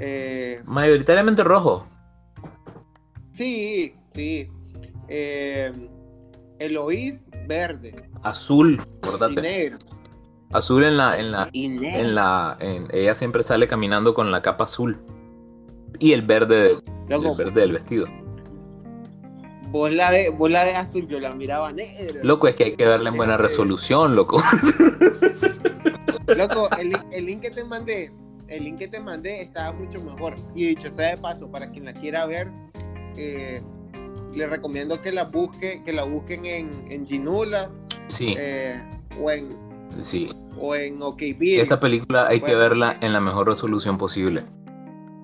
Eh, 0.00 0.62
Mayoritariamente 0.66 1.42
rojo. 1.44 1.86
sí, 3.32 3.94
sí. 4.10 4.48
Eh, 5.08 5.72
Eloís, 6.58 7.24
verde. 7.46 8.08
Azul, 8.22 8.80
Y 9.02 9.06
acordate. 9.06 9.40
negro. 9.42 9.78
Azul 10.52 10.84
en 10.84 10.96
la, 10.98 11.18
en 11.18 11.32
la, 11.32 11.48
Y 11.52 11.68
negro. 11.68 12.00
en 12.00 12.14
la, 12.14 12.56
en- 12.60 12.86
ella 12.92 13.14
siempre 13.14 13.42
sale 13.42 13.66
caminando 13.66 14.14
con 14.14 14.30
la 14.30 14.42
capa 14.42 14.64
azul. 14.64 14.98
Y 15.98 16.12
el 16.12 16.22
verde, 16.22 16.82
Loco, 17.08 17.30
el 17.32 17.36
verde 17.36 17.60
del 17.62 17.72
vestido. 17.72 18.06
Vos 19.72 19.92
la 19.92 20.10
ves 20.10 20.30
vos 20.36 20.50
la 20.50 20.64
ves 20.64 20.74
azul, 20.74 21.08
yo 21.08 21.18
la 21.18 21.34
miraba 21.34 21.72
negro. 21.72 22.20
Loco, 22.22 22.46
es 22.46 22.54
que 22.54 22.64
hay 22.64 22.76
que 22.76 22.84
verla 22.84 23.08
en 23.10 23.16
buena 23.16 23.32
Este, 23.34 23.42
resolución, 23.42 24.14
loco. 24.14 24.40
Loco, 26.36 26.68
el, 26.78 26.90
link- 26.90 27.06
el 27.12 27.26
link 27.26 27.40
que 27.40 27.50
te 27.50 27.64
mandé, 27.64 28.12
el 28.48 28.64
link 28.64 28.78
que 28.78 28.88
te 28.88 29.00
mandé 29.00 29.42
estaba 29.42 29.72
mucho 29.72 30.00
mejor. 30.02 30.36
Y 30.54 30.66
dicho 30.66 30.90
sea 30.90 31.10
de 31.10 31.18
paso, 31.18 31.50
para 31.50 31.70
quien 31.70 31.84
la 31.84 31.92
quiera 31.92 32.26
ver, 32.26 32.48
eh, 33.16 33.60
les 34.32 34.48
recomiendo 34.48 35.00
que 35.00 35.12
la 35.12 35.24
busque, 35.24 35.82
que 35.84 35.92
la 35.92 36.04
busquen 36.04 36.46
en, 36.46 36.84
en 36.90 37.06
Ginula 37.06 37.70
Sí, 38.06 38.34
eh, 38.38 38.82
o 39.20 39.30
en 39.30 39.56
sí. 40.00 40.30
o 40.58 40.74
en 40.74 41.02
OK 41.02 41.18
Video. 41.38 41.62
Esa 41.62 41.80
película 41.80 42.28
hay 42.28 42.40
que 42.40 42.54
verla 42.54 42.96
en 43.00 43.12
la 43.12 43.20
mejor 43.20 43.46
resolución 43.48 43.98
posible. 43.98 44.44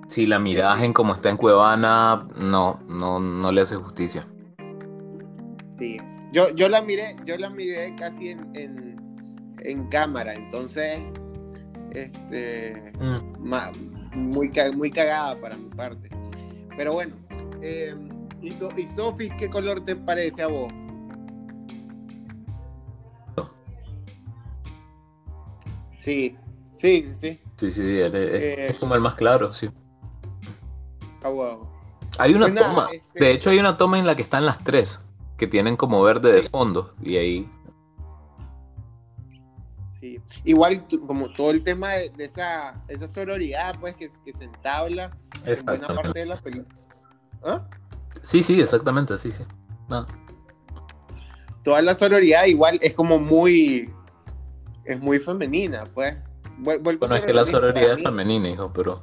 Si 0.09 0.27
la 0.27 0.39
miras 0.39 0.83
en 0.83 0.93
como 0.95 1.15
está 1.15 1.29
en 1.31 1.37
Cuevana, 1.37 2.27
no, 2.37 2.81
no, 2.89 3.19
no 3.21 3.53
le 3.53 3.61
hace 3.61 3.77
justicia. 3.77 4.27
Sí. 5.79 5.99
Yo, 6.33 6.55
yo 6.55 6.69
la 6.69 6.83
miré, 6.83 7.17
yo 7.25 7.37
la 7.39 7.49
miré 7.51 7.95
casi 7.97 8.31
en, 8.31 8.51
en, 8.55 8.97
en 9.61 9.87
cámara, 9.89 10.35
entonces 10.35 11.01
este 11.93 12.93
Mm. 13.01 13.49
ma- 13.49 13.73
muy, 14.15 14.51
muy 14.77 14.91
cagada 14.91 15.41
para 15.41 15.57
mi 15.57 15.69
parte. 15.71 16.09
Pero 16.77 16.93
bueno, 16.95 17.15
eh, 17.63 17.95
y, 18.43 18.51
So- 18.53 18.69
y 18.77 18.87
Sofi, 18.89 19.31
¿qué 19.39 19.49
color 19.49 19.85
te 19.85 19.97
parece 19.97 20.43
a 20.43 20.49
vos? 20.49 20.73
Sí, 25.97 26.37
sí, 26.73 27.05
sí, 27.07 27.15
sí. 27.15 27.41
Sí, 27.57 27.71
sí, 27.73 28.01
es, 28.01 28.13
Eh. 28.15 28.67
es 28.71 28.79
como 28.79 28.95
el 28.95 29.01
más 29.01 29.15
claro, 29.15 29.53
sí. 29.53 29.69
Huevo. 31.23 31.69
Hay 32.19 32.33
una 32.33 32.47
Pues 32.47 32.53
nada, 32.55 32.69
toma, 32.69 32.89
este- 32.93 33.19
de 33.25 33.31
hecho 33.33 33.51
hay 33.51 33.59
una 33.59 33.77
toma 33.77 33.99
en 33.99 34.07
la 34.07 34.17
que 34.17 34.23
están 34.23 34.47
las 34.47 34.63
tres, 34.65 35.05
que 35.39 35.47
tienen 35.47 35.77
como 35.77 36.03
verde 36.03 36.33
de 36.33 36.43
fondo, 36.43 36.95
y 37.03 37.17
ahí, 37.17 37.51
Sí. 40.01 40.21
Igual 40.45 40.87
como 41.09 41.29
todo 41.33 41.51
el 41.51 41.65
tema 41.65 41.95
de, 41.95 42.11
de 42.11 42.27
esa, 42.27 42.81
esa 42.87 43.09
sororidad 43.09 43.75
pues 43.81 43.97
que, 43.97 44.09
que 44.25 44.33
se 44.33 44.45
entabla 44.45 45.11
en 45.45 45.67
buena 45.67 45.89
parte 45.89 46.21
de 46.21 46.27
la 46.27 46.37
película. 46.37 46.79
¿Ah? 47.43 47.67
Sí, 48.23 48.45
sí, 48.45 48.61
exactamente, 48.61 49.19
sí, 49.19 49.33
sí. 49.33 49.43
No, 49.91 50.07
Toda 51.65 51.83
la 51.83 51.97
sororidad 51.97 52.45
igual 52.45 52.79
es 52.81 52.95
como 52.95 53.19
muy 53.19 53.93
es 54.85 55.01
muy 55.01 55.19
femenina, 55.19 55.85
pues. 55.93 56.17
Vuel- 56.61 56.81
Bueno, 56.99 57.17
es 57.17 57.25
que 57.25 57.35
la 57.35 57.45
sororidad 57.45 57.95
es 57.95 58.03
femenina, 58.03 58.49
hijo, 58.51 58.73
pero... 58.73 59.01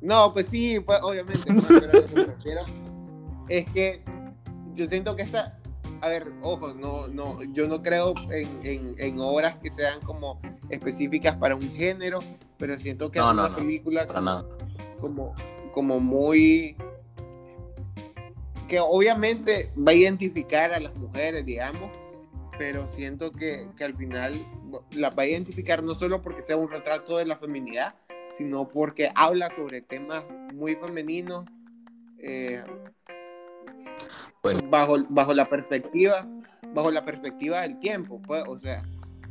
No, 0.00 0.32
pues 0.32 0.46
sí, 0.48 0.80
pues 0.80 0.98
obviamente. 1.02 1.42
pues, 1.54 1.66
pero 1.66 1.92
lo 1.92 2.06
que 2.06 2.14
me 2.14 2.24
refiero 2.24 2.60
es 3.48 3.70
que 3.70 4.02
yo 4.74 4.86
siento 4.86 5.16
que 5.16 5.22
esta, 5.22 5.58
a 6.00 6.08
ver, 6.08 6.32
ojo, 6.42 6.74
no, 6.74 7.08
no, 7.08 7.42
yo 7.52 7.66
no 7.68 7.82
creo 7.82 8.14
en, 8.30 8.60
en- 8.62 8.94
en 8.98 9.20
obras 9.20 9.56
que 9.62 9.70
sean 9.70 10.00
como 10.02 10.40
específicas 10.70 11.36
para 11.36 11.54
un 11.54 11.70
género, 11.74 12.20
pero 12.58 12.78
siento 12.78 13.10
que 13.10 13.18
No, 13.18 13.30
es 13.30 13.36
no, 13.36 13.42
una 13.42 13.50
no, 13.50 13.56
película 13.56 14.06
nada. 14.06 14.44
como, 15.00 15.34
como 15.72 16.00
muy 16.00 16.76
que 18.68 18.80
obviamente 18.80 19.70
va 19.76 19.92
a 19.92 19.94
identificar 19.94 20.72
a 20.72 20.80
las 20.80 20.94
mujeres, 20.96 21.44
digamos, 21.44 21.90
pero 22.58 22.86
siento 22.86 23.30
que, 23.32 23.68
que 23.76 23.84
al 23.84 23.94
final 23.94 24.46
la 24.92 25.10
va 25.10 25.24
a 25.24 25.26
identificar 25.26 25.82
no 25.82 25.94
solo 25.94 26.22
porque 26.22 26.40
sea 26.40 26.56
un 26.56 26.70
retrato 26.70 27.18
de 27.18 27.26
la 27.26 27.36
feminidad, 27.36 27.94
sino 28.30 28.68
porque 28.68 29.10
habla 29.14 29.52
sobre 29.54 29.82
temas 29.82 30.24
muy 30.54 30.74
femeninos 30.76 31.44
eh, 32.18 32.62
Bueno. 34.44 34.60
bajo, 34.70 34.98
bajo 35.08 35.34
la 35.34 35.48
perspectiva 35.48 36.28
bajo 36.74 36.90
la 36.90 37.04
perspectiva 37.04 37.62
del 37.62 37.78
tiempo, 37.78 38.20
pues, 38.20 38.44
o 38.46 38.58
sea, 38.58 38.82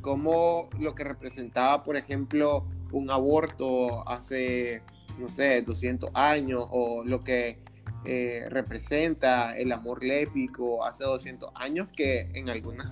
como 0.02 0.70
lo 0.80 0.96
que 0.96 1.04
representaba, 1.04 1.84
por 1.84 1.98
ejemplo, 1.98 2.66
un 2.92 3.12
aborto 3.12 4.08
hace, 4.08 4.82
no 5.20 5.30
sé, 5.30 5.62
200 5.62 6.10
años, 6.14 6.66
o 6.70 7.04
lo 7.06 7.24
que 7.24 7.60
eh, 8.06 8.48
representa 8.50 9.58
el 9.58 9.72
amor 9.72 10.04
lépico 10.04 10.84
hace 10.86 11.04
200 11.04 11.52
años, 11.56 11.88
que 11.96 12.30
en 12.34 12.50
algunos 12.50 12.88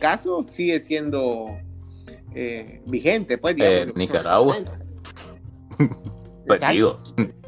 casos 0.00 0.50
sigue 0.50 0.80
siendo 0.80 1.46
eh, 2.34 2.82
vigente, 2.86 3.38
pues, 3.38 3.56
digamos. 3.56 3.88
Eh, 3.88 3.92
Nicaragua. 3.94 4.56
Pues 6.48 6.62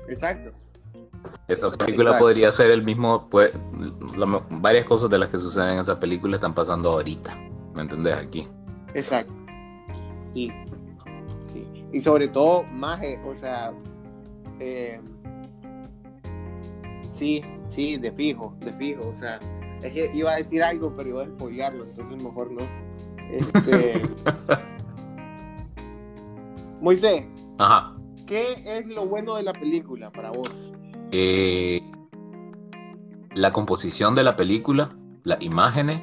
exacto. 0.09 0.53
Esa 1.53 1.71
película 1.71 2.11
Exacto. 2.11 2.25
podría 2.25 2.53
ser 2.53 2.71
el 2.71 2.83
mismo, 2.83 3.29
pues, 3.29 3.51
la- 4.17 4.45
varias 4.51 4.85
cosas 4.87 5.11
de 5.11 5.19
las 5.19 5.29
que 5.29 5.39
suceden 5.39 5.71
en 5.75 5.79
esa 5.81 5.99
película 5.99 6.37
están 6.37 6.55
pasando 6.55 6.91
ahorita, 6.93 7.37
¿me 7.75 7.83
entendés? 7.83 8.15
Aquí. 8.15 8.49
Exacto. 8.95 9.33
Sí. 10.35 10.51
sí. 11.53 11.67
Y 11.93 12.01
sobre 12.01 12.29
todo, 12.29 12.63
más, 12.65 13.01
o 13.27 13.35
sea, 13.35 13.73
eh, 14.61 15.01
sí, 17.13 17.43
sí, 17.69 17.97
de 17.97 18.13
fijo, 18.13 18.55
de 18.61 18.73
fijo. 18.75 19.09
O 19.09 19.15
sea, 19.15 19.41
es 19.83 19.93
que 19.93 20.11
iba 20.15 20.33
a 20.33 20.37
decir 20.37 20.63
algo, 20.63 20.95
pero 20.97 21.09
iba 21.11 21.23
a 21.23 21.27
spoilearlo, 21.27 21.85
entonces 21.85 22.23
mejor 22.23 22.51
no. 22.53 22.63
Este... 23.31 24.03
Moisés, 26.81 27.27
Ajá. 27.59 27.95
¿qué 28.27 28.63
es 28.65 28.87
lo 28.87 29.07
bueno 29.07 29.37
de 29.37 29.43
la 29.43 29.53
película 29.53 30.11
para 30.11 30.31
vos? 30.31 30.51
Eh, 31.13 31.83
la 33.35 33.53
composición 33.53 34.15
de 34.15 34.25
la 34.25 34.37
película, 34.37 34.95
las 35.25 35.41
imágenes 35.43 36.03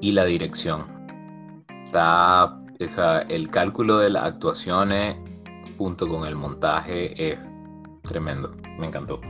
y 0.00 0.12
la 0.12 0.24
dirección. 0.24 0.84
Está 1.84 2.60
esa, 2.78 3.20
el 3.22 3.50
cálculo 3.50 3.98
de 3.98 4.10
las 4.10 4.24
actuaciones 4.24 5.16
junto 5.78 6.08
con 6.08 6.26
el 6.26 6.36
montaje 6.36 7.32
es 7.32 7.38
tremendo. 8.02 8.50
Me 8.78 8.86
encantó. 8.86 9.20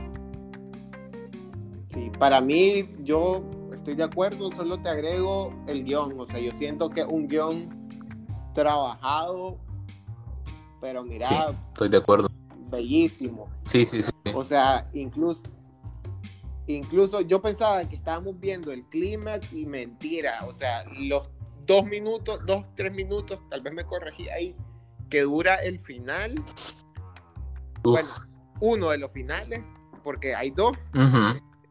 Sí, 1.87 2.11
para 2.17 2.39
mí, 2.39 2.89
yo 3.03 3.43
estoy 3.73 3.95
de 3.95 4.03
acuerdo, 4.03 4.51
solo 4.51 4.79
te 4.79 4.89
agrego 4.89 5.53
el 5.67 5.83
guion. 5.83 6.19
O 6.19 6.25
sea, 6.25 6.39
yo 6.39 6.51
siento 6.51 6.89
que 6.89 7.03
un 7.03 7.27
guion 7.27 7.69
trabajado, 8.53 9.57
pero 10.79 11.03
mira, 11.03 11.27
Sí. 11.27 11.35
Estoy 11.69 11.89
de 11.89 11.97
acuerdo. 11.97 12.29
bellísimo. 12.71 13.49
Sí, 13.65 13.85
sí, 13.85 14.01
sí. 14.01 14.10
O 14.33 14.43
sea, 14.43 14.89
incluso, 14.93 15.43
incluso 16.67 17.21
yo 17.21 17.41
pensaba 17.41 17.87
que 17.87 17.95
estábamos 17.95 18.39
viendo 18.39 18.71
el 18.71 18.83
clímax 18.85 19.51
y 19.53 19.65
mentira. 19.65 20.45
O 20.47 20.53
sea, 20.53 20.85
los 20.99 21.29
dos 21.65 21.85
minutos, 21.85 22.39
dos, 22.45 22.65
tres 22.75 22.93
minutos, 22.93 23.39
tal 23.49 23.61
vez 23.61 23.73
me 23.73 23.83
corregí 23.83 24.29
ahí, 24.29 24.55
que 25.09 25.21
dura 25.21 25.55
el 25.55 25.79
final. 25.79 26.35
Uf. 27.83 27.83
Bueno, 27.83 28.09
uno 28.59 28.89
de 28.89 28.97
los 28.99 29.11
finales, 29.11 29.61
porque 30.03 30.35
hay 30.35 30.51
dos. 30.51 30.77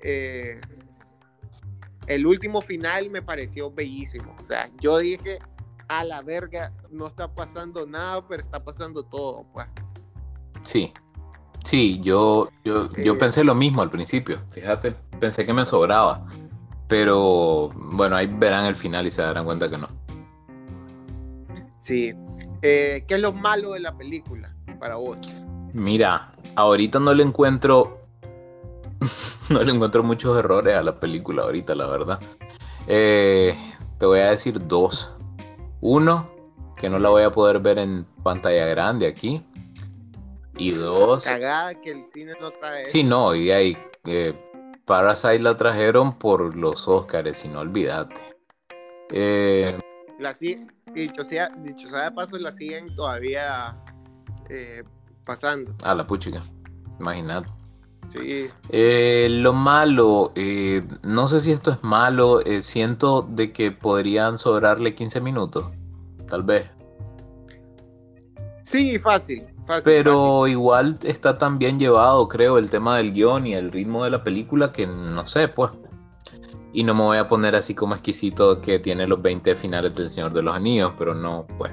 Eh, 0.03 0.61
el 2.07 2.27
último 2.27 2.61
final 2.61 3.11
me 3.11 3.23
pareció 3.23 3.71
bellísimo. 3.71 4.37
O 4.41 4.45
sea, 4.45 4.69
yo 4.81 4.99
dije, 4.99 5.39
a 5.89 6.05
la 6.05 6.23
verga, 6.23 6.73
no 6.91 7.07
está 7.07 7.33
pasando 7.33 7.87
nada, 7.87 8.27
pero 8.27 8.43
está 8.43 8.63
pasando 8.63 9.05
todo. 9.05 9.45
Pues. 9.53 9.67
Sí. 10.63 10.93
Sí, 11.71 12.01
yo, 12.03 12.49
yo, 12.65 12.91
yo 12.97 13.17
pensé 13.17 13.45
lo 13.45 13.55
mismo 13.55 13.81
al 13.81 13.91
principio. 13.91 14.41
Fíjate, 14.51 14.91
pensé 15.21 15.47
que 15.47 15.53
me 15.53 15.65
sobraba. 15.65 16.27
Pero 16.89 17.69
bueno, 17.73 18.17
ahí 18.17 18.27
verán 18.27 18.65
el 18.65 18.75
final 18.75 19.07
y 19.07 19.13
se 19.13 19.23
darán 19.23 19.45
cuenta 19.45 19.71
que 19.71 19.79
no. 19.79 19.87
Sí. 21.77 22.13
Eh, 22.63 23.05
¿Qué 23.07 23.15
es 23.15 23.21
lo 23.21 23.33
malo 23.33 23.75
de 23.75 23.79
la 23.79 23.97
película 23.97 24.53
para 24.81 24.97
vos? 24.97 25.17
Mira, 25.73 26.33
ahorita 26.57 26.99
no 26.99 27.15
le 27.15 27.23
encuentro. 27.23 28.01
no 29.49 29.63
le 29.63 29.73
encuentro 29.73 30.03
muchos 30.03 30.37
errores 30.37 30.75
a 30.75 30.83
la 30.83 30.99
película 30.99 31.45
ahorita, 31.45 31.77
la 31.77 31.87
verdad. 31.87 32.19
Eh, 32.89 33.55
te 33.99 34.07
voy 34.07 34.19
a 34.19 34.31
decir 34.31 34.67
dos. 34.67 35.15
Uno, 35.81 36.29
que 36.77 36.91
no 36.91 36.99
la 36.99 37.11
voy 37.11 37.23
a 37.23 37.31
poder 37.31 37.61
ver 37.61 37.79
en 37.79 38.05
pantalla 38.25 38.67
grande 38.67 39.07
aquí. 39.07 39.47
Y 40.57 40.73
dos. 40.73 41.25
Cagada 41.25 41.75
que 41.81 41.93
el 41.93 42.05
cine 42.13 42.33
no 42.41 42.51
trae. 42.53 42.85
Sí, 42.85 43.03
no, 43.03 43.35
y 43.35 43.51
ahí. 43.51 43.77
eh, 44.05 44.35
Parasite 44.85 45.39
la 45.39 45.57
trajeron 45.57 46.19
por 46.19 46.57
los 46.57 46.89
Oscars, 46.89 47.45
y 47.45 47.49
no 47.49 47.61
olvídate. 47.61 48.21
Eh, 49.11 49.77
La 50.19 50.35
siguen, 50.35 50.73
dicho 50.93 51.23
sea, 51.25 51.49
dicho 51.59 51.89
sea 51.89 52.05
de 52.05 52.11
paso, 52.13 52.37
la 52.39 52.51
siguen 52.51 52.95
todavía 52.97 53.77
eh, 54.49 54.83
pasando. 55.25 55.73
A 55.85 55.95
la 55.95 56.05
puchica, 56.07 56.43
imagínate. 56.99 57.49
Sí. 58.17 58.49
Eh, 58.71 59.29
lo 59.31 59.53
malo, 59.53 60.33
eh, 60.35 60.83
no 61.05 61.29
sé 61.29 61.39
si 61.39 61.53
esto 61.53 61.71
es 61.71 61.83
malo, 61.85 62.41
eh, 62.45 62.61
siento 62.61 63.23
de 63.23 63.53
que 63.53 63.71
podrían 63.71 64.37
sobrarle 64.39 64.97
15 64.97 65.21
minutos, 65.21 65.71
tal 66.27 66.43
vez. 66.43 66.69
Sí, 68.65 68.99
fácil, 68.99 69.47
fácil. 69.71 69.85
Pero 69.85 70.47
igual 70.47 70.99
está 71.03 71.39
tan 71.39 71.59
bien 71.59 71.79
llevado, 71.79 72.29
creo, 72.29 72.59
el 72.59 72.71
tema 72.71 72.97
del 72.97 73.13
guion 73.13 73.47
y 73.47 73.55
el 73.55 73.73
ritmo 73.73 74.05
de 74.05 74.11
la 74.11 74.23
película 74.23 74.73
que 74.73 74.87
no 74.87 75.27
sé, 75.27 75.49
pues. 75.49 75.71
Y 76.73 76.85
no 76.85 76.95
me 76.95 77.03
voy 77.03 77.19
a 77.19 77.27
poner 77.27 77.57
así 77.57 77.75
como 77.75 77.95
exquisito 77.95 78.61
que 78.61 78.79
tiene 78.79 79.07
los 79.07 79.21
20 79.21 79.57
finales 79.57 79.95
del 79.95 80.09
Señor 80.09 80.33
de 80.33 80.43
los 80.43 80.55
Anillos, 80.55 80.93
pero 80.99 81.15
no, 81.15 81.47
pues. 81.59 81.73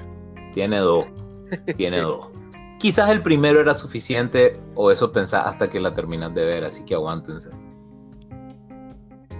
Tiene 0.52 0.78
dos. 0.78 1.06
Tiene 1.76 2.00
dos. 2.00 2.28
Quizás 2.78 3.10
el 3.10 3.22
primero 3.22 3.60
era 3.60 3.74
suficiente, 3.74 4.58
o 4.74 4.90
eso 4.90 5.10
pensás 5.12 5.46
hasta 5.46 5.68
que 5.68 5.80
la 5.80 5.92
terminas 5.94 6.32
de 6.34 6.44
ver, 6.44 6.64
así 6.64 6.84
que 6.84 6.94
aguántense. 6.94 7.50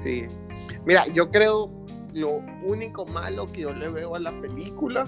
Sí. 0.04 0.26
Mira, 0.84 1.06
yo 1.08 1.30
creo 1.30 1.70
lo 2.12 2.40
único 2.64 3.06
malo 3.06 3.46
que 3.46 3.62
yo 3.62 3.72
le 3.72 3.88
veo 3.88 4.14
a 4.14 4.18
la 4.18 4.32
película 4.40 5.06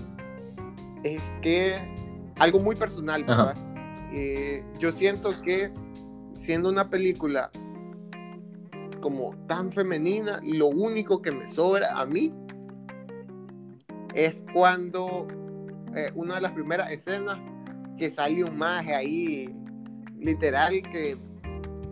es 1.02 1.22
que 1.42 1.78
algo 2.40 2.58
muy 2.58 2.74
personal, 2.74 3.22
¿verdad? 3.22 3.54
Eh, 4.12 4.64
yo 4.78 4.90
siento 4.90 5.40
que 5.42 5.70
siendo 6.34 6.70
una 6.70 6.88
película 6.88 7.50
como 9.00 9.36
tan 9.46 9.70
femenina, 9.70 10.40
lo 10.42 10.68
único 10.68 11.20
que 11.20 11.30
me 11.30 11.46
sobra 11.46 12.00
a 12.00 12.06
mí 12.06 12.32
es 14.14 14.34
cuando 14.52 15.28
eh, 15.94 16.10
una 16.14 16.36
de 16.36 16.40
las 16.40 16.52
primeras 16.52 16.90
escenas 16.90 17.38
que 17.98 18.10
sale 18.10 18.42
un 18.42 18.56
maje 18.56 18.94
ahí, 18.94 19.54
literal, 20.18 20.80
que, 20.90 21.18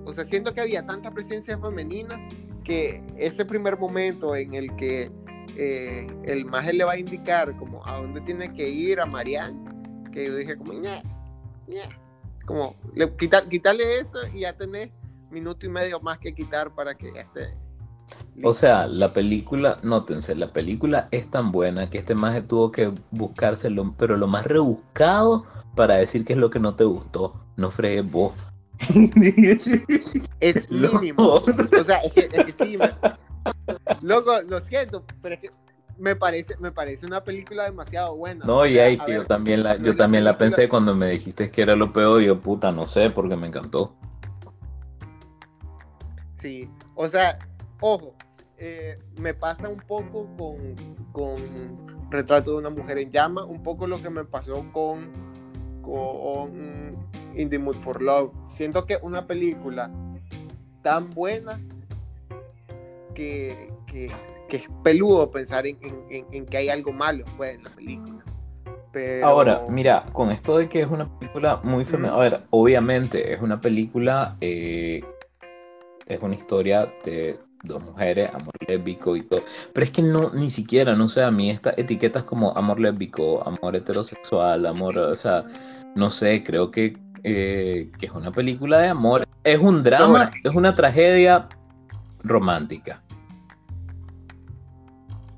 o 0.06 0.12
sea, 0.14 0.24
siento 0.24 0.54
que 0.54 0.62
había 0.62 0.84
tanta 0.86 1.10
presencia 1.10 1.58
femenina 1.58 2.18
que 2.64 3.02
ese 3.16 3.44
primer 3.44 3.78
momento 3.78 4.34
en 4.34 4.54
el 4.54 4.74
que 4.76 5.10
eh, 5.56 6.06
el 6.24 6.46
maje 6.46 6.72
le 6.72 6.84
va 6.84 6.92
a 6.92 6.98
indicar 6.98 7.54
como 7.58 7.86
a 7.86 7.98
dónde 7.98 8.22
tiene 8.22 8.52
que 8.54 8.68
ir 8.68 9.00
a 9.00 9.06
Marianne, 9.06 9.77
que 10.18 10.26
yo 10.26 10.36
dije 10.36 10.56
como, 10.56 10.72
ña, 10.72 11.02
ña, 11.68 11.88
como, 12.44 12.74
le, 12.94 13.14
quitar, 13.16 13.48
quitarle 13.48 14.00
eso 14.00 14.18
y 14.34 14.40
ya 14.40 14.56
tenés 14.56 14.90
minuto 15.30 15.66
y 15.66 15.68
medio 15.68 16.00
más 16.00 16.18
que 16.18 16.34
quitar 16.34 16.74
para 16.74 16.96
que 16.96 17.08
esté. 17.08 17.54
O 18.42 18.52
sea, 18.52 18.86
la 18.86 19.12
película, 19.12 19.78
nótense, 19.82 20.34
la 20.34 20.52
película 20.52 21.08
es 21.10 21.30
tan 21.30 21.52
buena 21.52 21.90
que 21.90 21.98
este 21.98 22.14
maje 22.14 22.40
tuvo 22.40 22.72
que 22.72 22.92
buscárselo, 23.10 23.94
pero 23.98 24.16
lo 24.16 24.26
más 24.26 24.46
rebuscado 24.46 25.46
para 25.76 25.94
decir 25.96 26.24
qué 26.24 26.32
es 26.32 26.38
lo 26.38 26.50
que 26.50 26.58
no 26.58 26.74
te 26.74 26.84
gustó. 26.84 27.34
No 27.56 27.70
fregues 27.70 28.10
vos. 28.10 28.32
Es 30.40 30.70
mínimo. 30.70 31.34
O 31.34 31.84
sea, 31.84 31.98
es 31.98 32.12
que, 32.12 32.28
es 32.32 32.44
que 32.46 32.64
sí. 32.64 32.76
Me... 32.76 32.90
Luego, 34.02 34.40
lo 34.42 34.60
siento, 34.60 35.04
pero 35.20 35.34
es 35.34 35.40
que 35.42 35.50
me 35.98 36.16
parece, 36.16 36.56
me 36.58 36.72
parece 36.72 37.06
una 37.06 37.22
película 37.22 37.64
demasiado 37.64 38.16
buena. 38.16 38.44
No, 38.44 38.64
y 38.66 38.78
ahí 38.78 38.98
yo 39.08 39.26
también 39.26 39.62
la, 39.62 39.76
yo 39.76 39.96
también 39.96 40.24
la 40.24 40.38
pensé 40.38 40.68
cuando 40.68 40.94
me 40.94 41.10
dijiste 41.10 41.50
que 41.50 41.62
era 41.62 41.76
lo 41.76 41.92
peor. 41.92 42.22
Yo, 42.22 42.40
puta, 42.40 42.72
no 42.72 42.86
sé, 42.86 43.10
porque 43.10 43.36
me 43.36 43.48
encantó. 43.48 43.94
Sí, 46.34 46.70
o 46.94 47.08
sea, 47.08 47.38
ojo, 47.80 48.14
eh, 48.56 48.98
me 49.20 49.34
pasa 49.34 49.68
un 49.68 49.80
poco 49.80 50.28
con, 50.36 50.76
con 51.12 52.10
Retrato 52.10 52.52
de 52.52 52.58
una 52.58 52.70
mujer 52.70 52.98
en 52.98 53.10
llama, 53.10 53.44
un 53.44 53.62
poco 53.62 53.86
lo 53.86 54.00
que 54.00 54.08
me 54.08 54.24
pasó 54.24 54.64
con, 54.72 55.12
con 55.82 56.96
In 57.34 57.50
the 57.50 57.58
Mood 57.58 57.76
for 57.82 58.00
Love. 58.00 58.32
Siento 58.46 58.86
que 58.86 58.98
una 59.02 59.26
película 59.26 59.90
tan 60.82 61.10
buena 61.10 61.60
que, 63.14 63.72
que, 63.86 64.10
que 64.48 64.58
es 64.58 64.68
peludo 64.82 65.30
pensar 65.30 65.66
en, 65.66 65.78
en, 66.10 66.26
en, 66.32 66.46
que 66.46 66.56
hay 66.56 66.68
algo 66.68 66.92
malo 66.92 67.24
pues, 67.36 67.54
en 67.56 67.64
la 67.64 67.70
película. 67.70 68.24
Pero... 68.92 69.26
Ahora, 69.26 69.60
mira, 69.68 70.06
con 70.12 70.30
esto 70.30 70.58
de 70.58 70.68
que 70.68 70.80
es 70.80 70.88
una 70.88 71.06
película 71.18 71.60
muy 71.62 71.84
femenina, 71.84 72.14
a 72.16 72.18
ver, 72.18 72.42
obviamente 72.50 73.32
es 73.32 73.40
una 73.40 73.60
película, 73.60 74.36
eh, 74.40 75.02
es 76.06 76.22
una 76.22 76.34
historia 76.34 76.92
de 77.04 77.38
dos 77.64 77.82
mujeres, 77.82 78.30
amor 78.32 78.54
lésbico 78.66 79.16
y 79.16 79.22
todo, 79.22 79.42
pero 79.74 79.84
es 79.84 79.92
que 79.92 80.00
no, 80.00 80.30
ni 80.32 80.48
siquiera, 80.48 80.94
no 80.94 81.08
sé, 81.08 81.22
a 81.22 81.30
mí 81.30 81.50
estas 81.50 81.76
etiquetas 81.76 82.24
como 82.24 82.56
amor 82.56 82.80
lésbico, 82.80 83.46
amor 83.46 83.76
heterosexual, 83.76 84.64
amor, 84.64 84.98
o 84.98 85.16
sea, 85.16 85.44
no 85.94 86.08
sé, 86.08 86.42
creo 86.42 86.70
que, 86.70 86.96
eh, 87.24 87.90
que 87.98 88.06
es 88.06 88.12
una 88.12 88.32
película 88.32 88.78
de 88.78 88.88
amor, 88.88 89.26
es 89.44 89.58
un 89.58 89.82
drama, 89.82 90.30
es 90.44 90.54
una 90.54 90.74
tragedia 90.74 91.48
romántica. 92.22 93.02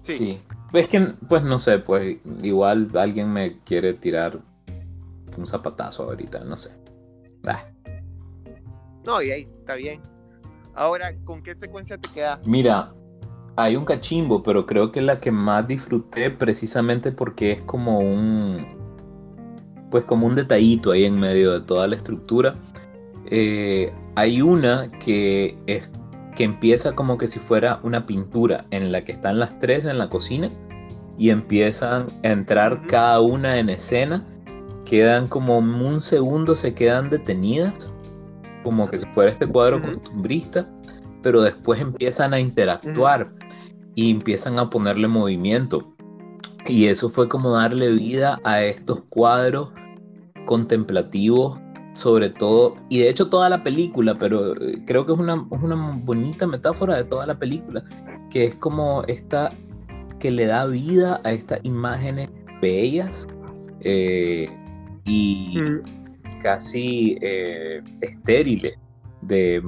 Sí. 0.03 0.19
Sí. 0.19 0.43
Es 0.73 0.89
que, 0.89 1.01
pues 1.29 1.43
no 1.43 1.59
sé, 1.59 1.79
pues 1.79 2.19
igual 2.43 2.89
alguien 2.95 3.33
me 3.33 3.59
quiere 3.61 3.93
tirar 3.95 4.41
un 5.37 5.47
zapatazo 5.47 6.05
ahorita, 6.05 6.45
no 6.45 6.57
sé. 6.57 6.71
Bah. 7.43 7.65
No, 9.05 9.23
y 9.23 9.31
ahí, 9.31 9.49
está 9.61 9.75
bien. 9.75 10.01
Ahora, 10.75 11.15
¿con 11.25 11.43
qué 11.43 11.55
secuencia 11.55 11.99
te 11.99 12.09
quedas? 12.11 12.47
Mira, 12.47 12.93
hay 13.57 13.77
un 13.77 13.85
cachimbo, 13.85 14.43
pero 14.43 14.67
creo 14.67 14.93
que 14.93 15.01
la 15.01 15.21
que 15.21 15.31
más 15.31 15.67
disfruté 15.67 16.31
precisamente 16.31 17.13
porque 17.13 17.53
es 17.53 17.63
como 17.63 17.99
un, 17.99 18.67
pues 19.91 20.05
como 20.05 20.27
un 20.27 20.35
detallito 20.35 20.93
ahí 20.93 21.05
en 21.05 21.19
medio 21.19 21.53
de 21.53 21.61
toda 21.67 21.89
la 21.89 21.97
estructura. 21.97 22.57
Eh, 23.27 23.93
hay 24.15 24.41
una 24.41 24.91
que 24.99 25.59
es 25.67 25.91
que 26.35 26.45
empieza 26.45 26.95
como 26.95 27.19
que 27.19 27.27
si 27.27 27.39
fuera 27.39 27.81
una 27.83 28.07
pintura 28.07 28.67
en 28.71 28.93
la 28.93 29.03
que 29.03 29.13
están 29.13 29.39
las 29.39 29.59
tres 29.59 29.85
en 29.85 29.99
la 29.99 30.09
cocina 30.09 30.51
y 31.19 31.31
empiezan 31.31 32.07
a 32.23 32.29
entrar 32.29 32.87
cada 32.87 33.21
una 33.21 33.59
en 33.59 33.69
escena. 33.69 34.27
Quedan 34.85 35.29
como 35.29 35.59
un 35.59 36.01
segundo, 36.01 36.57
se 36.57 36.75
quedan 36.75 37.11
detenidas, 37.11 37.93
como 38.65 38.89
que 38.89 38.99
si 38.99 39.07
fuera 39.13 39.31
este 39.31 39.47
cuadro 39.47 39.83
costumbrista, 39.83 40.69
pero 41.23 41.43
después 41.43 41.81
empiezan 41.81 42.33
a 42.33 42.41
interactuar 42.41 43.33
y 43.95 44.11
empiezan 44.11 44.59
a 44.59 44.71
ponerle 44.71 45.09
movimiento. 45.09 45.95
Y 46.67 46.87
eso 46.87 47.11
fue 47.11 47.29
como 47.29 47.53
darle 47.53 47.91
vida 47.91 48.41
a 48.45 48.63
estos 48.63 49.03
cuadros 49.09 49.71
contemplativos 50.47 51.59
sobre 51.95 52.31
todo, 52.31 52.77
y 52.89 53.01
de 53.01 53.09
hecho 53.09 53.29
toda 53.29 53.49
la 53.49 53.63
película, 53.63 54.19
pero 54.19 54.55
eh, 54.61 54.83
creo 54.87 55.05
que 55.07 55.13
es 55.13 55.19
una, 55.19 55.47
es 55.51 55.63
una 55.63 56.01
bonita 56.03 56.47
metáfora 56.47 56.97
de 56.97 57.05
toda 57.05 57.27
la 57.27 57.39
película, 57.39 57.85
que 58.31 58.45
es 58.45 58.55
como 58.57 59.03
esta 59.05 59.53
que 60.19 60.31
le 60.31 60.47
da 60.47 60.67
vida 60.67 61.21
a 61.25 61.33
estas 61.33 61.61
imágenes 61.65 62.29
bellas 62.61 63.27
eh, 63.81 64.49
y 65.05 65.59
Mm, 65.59 65.83
casi 66.41 67.19
eh, 67.21 67.83
estériles 68.01 68.79
de, 69.23 69.63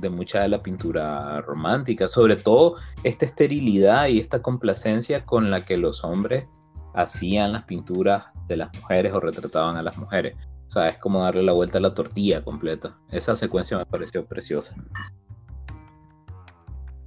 de 0.00 0.10
mucha 0.10 0.42
de 0.42 0.48
la 0.48 0.62
pintura 0.62 1.40
romántica, 1.42 2.08
sobre 2.08 2.36
todo 2.36 2.76
esta 3.04 3.26
esterilidad 3.26 4.08
y 4.08 4.18
esta 4.18 4.40
complacencia 4.40 5.24
con 5.24 5.50
la 5.50 5.64
que 5.64 5.76
los 5.76 6.04
hombres 6.04 6.46
hacían 6.94 7.52
las 7.52 7.64
pinturas 7.64 8.24
de 8.48 8.56
las 8.56 8.74
mujeres 8.74 9.12
o 9.12 9.20
retrataban 9.20 9.76
a 9.76 9.82
las 9.82 9.98
mujeres. 9.98 10.34
O 10.66 10.70
sea, 10.70 10.88
es 10.88 10.98
como 10.98 11.22
darle 11.22 11.42
la 11.42 11.52
vuelta 11.52 11.78
a 11.78 11.80
la 11.80 11.94
tortilla 11.94 12.42
completa. 12.42 12.96
Esa 13.10 13.36
secuencia 13.36 13.78
me 13.78 13.86
pareció 13.86 14.26
preciosa. 14.26 14.74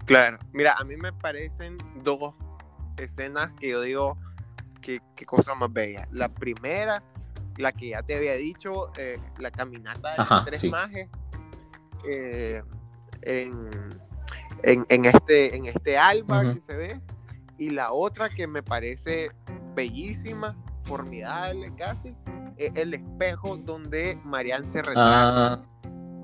Claro. 0.06 0.40
Mira, 0.54 0.74
a 0.78 0.84
mí 0.84 0.96
me 0.96 1.14
parecen 1.14 1.78
dos 2.04 2.34
escenas 2.98 3.52
que 3.60 3.70
yo 3.70 3.82
digo 3.82 4.18
que, 4.82 5.02
qué 5.16 5.26
cosa 5.26 5.56
más 5.56 5.72
bella. 5.72 6.08
La 6.12 6.30
primera, 6.30 7.04
la 7.58 7.72
que 7.74 7.90
ya 7.90 8.02
te 8.02 8.16
había 8.16 8.34
dicho, 8.34 8.92
eh, 8.98 9.20
la 9.38 9.52
caminata 9.52 10.14
de 10.14 10.22
Ajá, 10.22 10.36
los 10.38 10.46
tres 10.46 10.62
sí. 10.62 10.70
majes 10.70 11.10
eh, 12.08 12.64
en, 13.22 13.70
en, 14.64 14.86
en 14.90 15.06
este, 15.06 15.56
en 15.56 15.66
este 15.66 15.98
alba 15.98 16.54
que 16.54 16.60
se 16.60 16.76
ve. 16.76 17.02
Y 17.58 17.72
la 17.72 17.92
otra 17.92 18.30
que 18.30 18.48
me 18.48 18.64
parece 18.64 19.32
bellísima, 19.76 20.56
formidable 20.84 21.74
casi, 21.76 22.16
es 22.60 22.76
el 22.76 22.94
espejo 22.94 23.58
donde 23.58 24.20
Marianne 24.24 24.68
se 24.68 24.80
retrata. 24.80 25.54
Ah, 25.54 25.64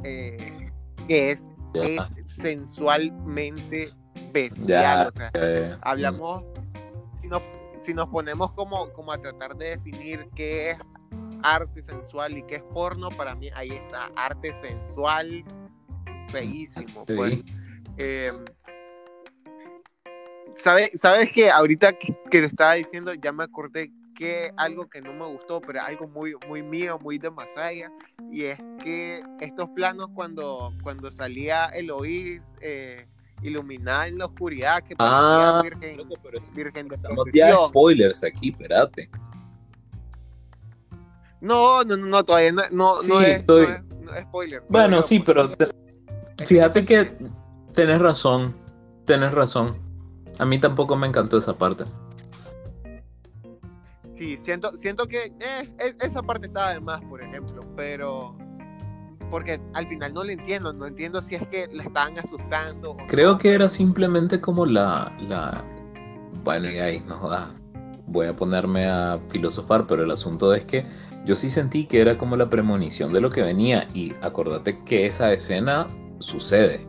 eh, 0.04 0.70
que 1.08 1.32
es, 1.32 1.42
es 1.74 2.02
sensualmente 2.28 3.92
bestial. 4.32 5.08
o 5.08 5.12
sea, 5.12 5.32
eh, 5.34 5.78
hablamos, 5.82 6.44
si 7.22 7.28
nos, 7.28 7.42
si 7.86 7.94
nos 7.94 8.10
ponemos 8.10 8.52
como, 8.52 8.92
como 8.94 9.12
a 9.12 9.18
tratar 9.18 9.56
de 9.56 9.78
definir 9.78 10.28
qué 10.36 10.72
es 10.72 10.78
arte 11.42 11.82
sensual 11.82 12.38
y 12.38 12.44
qué 12.44 12.56
es 12.56 12.64
porno, 12.64 13.10
para 13.10 13.36
mí 13.36 13.50
ahí 13.56 13.72
está 13.72 14.10
arte 14.16 14.54
sensual, 14.62 15.44
bellísimo. 16.34 17.06
sí. 17.08 17.16
Pues. 17.16 17.44
Eh, 17.98 18.32
¿Sabes, 20.56 20.92
¿Sabes 21.02 21.32
que 21.32 21.50
ahorita 21.50 21.94
que, 21.94 22.14
que, 22.30 22.40
te 22.40 22.46
estaba 22.46 22.74
diciendo, 22.74 23.14
ya 23.14 23.32
me 23.32 23.44
acordé 23.44 23.92
que 24.16 24.52
algo 24.58 24.90
que 24.90 25.02
no 25.02 25.14
me 25.14 25.26
gustó, 25.26 25.62
pero 25.62 25.82
algo 25.82 26.08
muy, 26.08 26.36
muy 26.48 26.64
mío, 26.64 26.98
muy 27.00 27.18
de 27.18 27.30
Masaya, 27.30 27.92
y 28.32 28.46
es 28.46 28.60
que 28.82 29.24
estos 29.42 29.70
planos 29.70 30.10
cuando, 30.16 30.74
cuando 30.82 31.12
salía 31.12 31.66
Eloís 31.68 32.42
eh, 32.62 33.06
iluminada 33.42 34.08
en 34.08 34.18
la 34.18 34.26
oscuridad, 34.26 34.82
que 34.84 34.96
ah, 35.00 35.60
virgen, 35.62 35.98
loco, 35.98 36.16
pero 36.24 36.40
virgen 36.54 36.88
de 36.88 36.96
estamos 36.96 37.28
ya 37.34 37.56
spoilers 37.68 38.24
aquí, 38.24 38.50
espérate. 38.50 39.10
No, 41.42 41.84
no, 41.84 41.98
no, 41.98 42.24
todavía 42.24 42.54
no, 42.54 42.64
no, 42.72 43.00
sí, 43.00 43.12
no, 43.12 43.22
es, 43.22 43.40
estoy... 43.40 43.68
no, 44.02 44.16
es, 44.16 44.24
spoiler. 44.24 44.64
Bueno, 44.70 45.02
sí, 45.04 45.20
pero 45.20 45.52
fíjate 46.44 46.86
que 46.86 47.12
tenés 47.74 48.00
razón, 48.00 48.56
tenés 49.06 49.32
razón. 49.34 49.78
A 50.40 50.46
mí 50.46 50.58
tampoco 50.58 50.96
me 50.96 51.08
encantó 51.08 51.38
esa 51.38 51.58
parte. 51.58 51.84
Sí, 54.18 54.38
siento, 54.38 54.72
siento 54.78 55.08
que 55.08 55.34
eh, 55.40 55.96
esa 56.02 56.22
parte 56.24 56.48
estaba 56.48 56.74
de 56.74 56.80
más, 56.80 57.02
por 57.06 57.22
ejemplo, 57.22 57.62
pero 57.76 58.38
porque 59.30 59.60
al 59.74 59.88
final 59.88 60.14
no 60.14 60.24
lo 60.24 60.32
entiendo, 60.32 60.72
no 60.72 60.86
entiendo 60.86 61.22
si 61.22 61.36
es 61.36 61.48
que 61.50 61.68
la 61.72 61.84
estaban 61.84 62.18
asustando. 62.18 62.96
Creo 63.08 63.38
que 63.38 63.54
era 63.54 63.68
simplemente 63.68 64.40
como 64.40 64.66
la, 64.66 65.14
la... 65.20 65.64
bueno, 66.44 66.70
y 66.70 66.78
ahí 66.78 67.04
no 67.08 67.30
voy 68.08 68.28
a 68.28 68.34
ponerme 68.34 68.86
a 68.86 69.20
filosofar, 69.30 69.86
pero 69.88 70.04
el 70.04 70.12
asunto 70.12 70.54
es 70.54 70.64
que 70.64 70.86
yo 71.26 71.36
sí 71.36 71.50
sentí 71.50 71.86
que 71.86 72.02
era 72.02 72.18
como 72.18 72.38
la 72.38 72.50
premonición 72.50 73.12
de 73.12 73.20
lo 73.20 73.30
que 73.30 73.42
venía 73.42 73.88
y 73.94 74.14
acordate 74.22 74.82
que 74.86 75.08
esa 75.08 75.34
escena 75.34 75.88
sucede. 76.20 76.86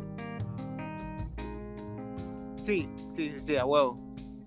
Sí, 2.64 2.88
sí, 3.16 3.30
sí, 3.30 3.40
sí, 3.40 3.56
a 3.56 3.64
huevo. 3.64 3.98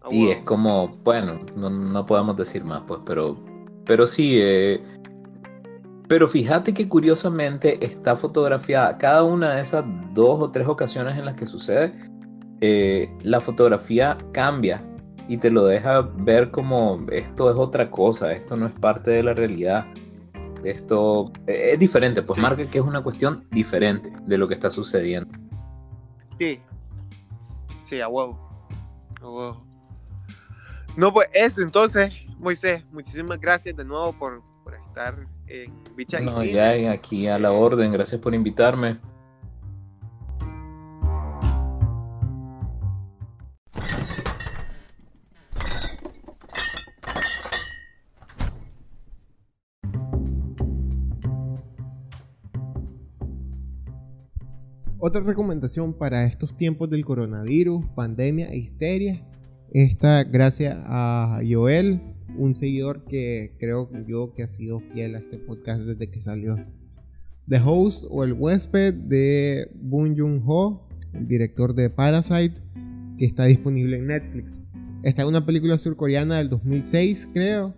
Y 0.10 0.30
es 0.30 0.42
como, 0.42 0.90
bueno, 1.04 1.40
no, 1.56 1.70
no, 1.70 2.06
podemos 2.06 2.36
decir 2.36 2.64
más, 2.64 2.84
pues, 2.88 3.02
pero, 3.06 3.38
pero 3.86 4.08
sí, 4.08 4.40
eh, 4.42 4.82
pero 6.08 6.28
fíjate 6.28 6.74
que 6.74 6.88
curiosamente 6.88 7.84
está 7.86 8.16
fotografiada 8.16 8.98
cada 8.98 9.24
una 9.24 9.56
de 9.56 9.62
esas 9.62 9.86
dos 10.14 10.42
o 10.42 10.50
tres 10.50 10.68
ocasiones 10.68 11.18
en 11.18 11.26
las 11.26 11.36
que 11.36 11.46
sucede, 11.46 11.94
eh, 12.62 13.10
la 13.22 13.40
fotografía 13.40 14.18
cambia 14.34 14.84
y 15.28 15.38
te 15.38 15.52
lo 15.52 15.66
deja 15.66 16.02
ver 16.02 16.50
como 16.50 17.06
esto 17.12 17.52
es 17.52 17.56
otra 17.56 17.92
cosa, 17.92 18.34
esto 18.34 18.58
no 18.58 18.66
es 18.66 18.74
parte 18.74 19.12
de 19.12 19.24
la 19.24 19.34
realidad. 19.34 19.86
Esto 20.64 21.32
es 21.48 21.80
diferente, 21.80 22.22
pues 22.22 22.38
marca 22.38 22.66
que 22.66 22.80
es 22.80 22.84
una 22.84 23.02
cuestión 23.02 23.46
diferente 23.52 24.12
de 24.26 24.38
lo 24.38 24.48
que 24.48 24.56
está 24.56 24.70
sucediendo. 24.70 25.32
Sí, 26.38 26.60
sí, 27.86 28.02
a 28.02 28.10
huevo. 28.10 28.38
A 29.22 29.30
huevo. 29.30 29.69
No, 30.96 31.14
pues 31.14 31.30
eso, 31.34 31.62
entonces, 31.62 32.12
Moisés, 32.40 32.84
muchísimas 32.92 33.40
gracias 33.40 33.76
de 33.76 33.86
nuevo 33.86 34.14
por, 34.14 34.42
por 34.64 34.74
estar 34.76 35.16
en 35.48 35.74
Bicha 35.96 36.20
No, 36.20 36.44
ya 36.44 36.92
aquí 36.92 37.28
a 37.28 37.40
la 37.40 37.52
orden, 37.52 37.92
gracias 37.92 38.20
por 38.22 38.34
invitarme. 38.34 39.00
Otra 55.02 55.22
recomendación 55.22 55.94
para 55.94 56.26
estos 56.26 56.58
tiempos 56.58 56.90
del 56.90 57.06
coronavirus, 57.06 57.86
pandemia 57.96 58.50
e 58.50 58.58
histeria, 58.58 59.26
esta 59.74 60.24
gracias 60.24 60.78
a 60.86 61.42
Joel, 61.48 62.02
un 62.38 62.56
seguidor 62.56 63.06
que 63.06 63.56
creo 63.60 63.90
yo 64.08 64.34
que 64.34 64.44
ha 64.44 64.48
sido 64.48 64.80
fiel 64.94 65.16
a 65.16 65.20
este 65.20 65.38
podcast 65.38 65.82
desde 65.82 66.10
que 66.10 66.22
salió. 66.22 66.58
The 67.48 67.60
Host 67.64 68.06
o 68.10 68.24
el 68.24 68.34
huésped 68.34 68.94
de 68.94 69.72
Boon 69.76 70.16
Joon-ho, 70.16 70.88
el 71.14 71.28
director 71.28 71.74
de 71.74 71.90
Parasite, 71.90 72.62
que 73.18 73.26
está 73.26 73.46
disponible 73.46 73.98
en 73.98 74.08
Netflix. 74.08 74.60
Esta 75.04 75.24
es 75.24 75.28
una 75.28 75.46
película 75.46 75.78
surcoreana 75.78 76.38
del 76.38 76.50
2006, 76.50 77.30
creo, 77.34 77.74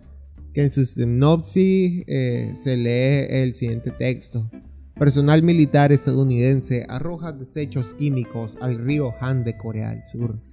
que 0.52 0.62
en 0.62 0.70
su 0.70 0.84
sinopsis 0.84 2.04
eh, 2.06 2.52
se 2.54 2.76
lee 2.76 3.26
el 3.30 3.54
siguiente 3.54 3.90
texto. 3.90 4.50
Personal 4.98 5.42
militar 5.42 5.90
estadounidense 5.90 6.84
arroja 6.88 7.32
desechos 7.32 7.94
químicos 7.94 8.58
al 8.60 8.78
río 8.78 9.12
Han 9.20 9.42
de 9.42 9.56
Corea 9.56 9.90
del 9.90 10.04
Sur. 10.04 10.51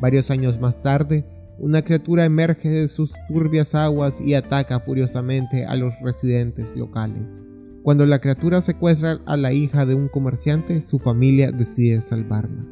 Varios 0.00 0.30
años 0.30 0.58
más 0.60 0.80
tarde, 0.82 1.24
una 1.58 1.82
criatura 1.82 2.24
emerge 2.24 2.70
de 2.70 2.88
sus 2.88 3.14
turbias 3.28 3.74
aguas 3.74 4.14
y 4.24 4.34
ataca 4.34 4.80
furiosamente 4.80 5.66
a 5.66 5.76
los 5.76 5.92
residentes 6.02 6.74
locales. 6.74 7.42
Cuando 7.82 8.06
la 8.06 8.18
criatura 8.18 8.60
secuestra 8.60 9.20
a 9.26 9.36
la 9.36 9.52
hija 9.52 9.86
de 9.86 9.94
un 9.94 10.08
comerciante, 10.08 10.82
su 10.82 10.98
familia 10.98 11.50
decide 11.52 12.00
salvarla. 12.00 12.64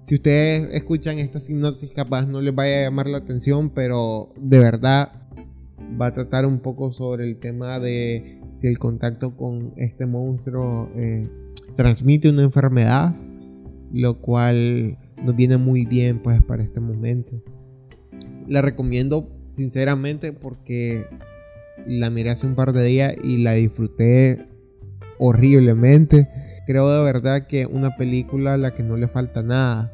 Si 0.00 0.14
ustedes 0.14 0.74
escuchan 0.74 1.18
esta 1.18 1.40
sinopsis, 1.40 1.92
capaz 1.92 2.26
no 2.26 2.40
les 2.40 2.54
vaya 2.54 2.78
a 2.78 2.82
llamar 2.84 3.08
la 3.08 3.18
atención, 3.18 3.70
pero 3.70 4.30
de 4.40 4.58
verdad 4.58 5.12
va 6.00 6.06
a 6.06 6.12
tratar 6.12 6.46
un 6.46 6.60
poco 6.60 6.92
sobre 6.92 7.24
el 7.24 7.38
tema 7.38 7.78
de 7.78 8.40
si 8.52 8.66
el 8.66 8.78
contacto 8.78 9.36
con 9.36 9.72
este 9.76 10.06
monstruo 10.06 10.90
eh, 10.96 11.28
transmite 11.76 12.28
una 12.28 12.42
enfermedad, 12.42 13.14
lo 13.92 14.20
cual 14.20 14.98
nos 15.24 15.36
viene 15.36 15.56
muy 15.56 15.84
bien 15.84 16.20
pues 16.20 16.42
para 16.42 16.62
este 16.62 16.80
momento. 16.80 17.42
La 18.46 18.62
recomiendo 18.62 19.28
sinceramente 19.52 20.32
porque 20.32 21.06
la 21.86 22.10
miré 22.10 22.30
hace 22.30 22.46
un 22.46 22.54
par 22.54 22.72
de 22.72 22.84
días 22.84 23.14
y 23.22 23.38
la 23.38 23.52
disfruté 23.52 24.46
horriblemente. 25.18 26.28
Creo 26.66 26.90
de 26.90 27.02
verdad 27.02 27.46
que 27.46 27.66
una 27.66 27.96
película 27.96 28.54
a 28.54 28.58
la 28.58 28.74
que 28.74 28.82
no 28.82 28.96
le 28.96 29.08
falta 29.08 29.42
nada. 29.42 29.92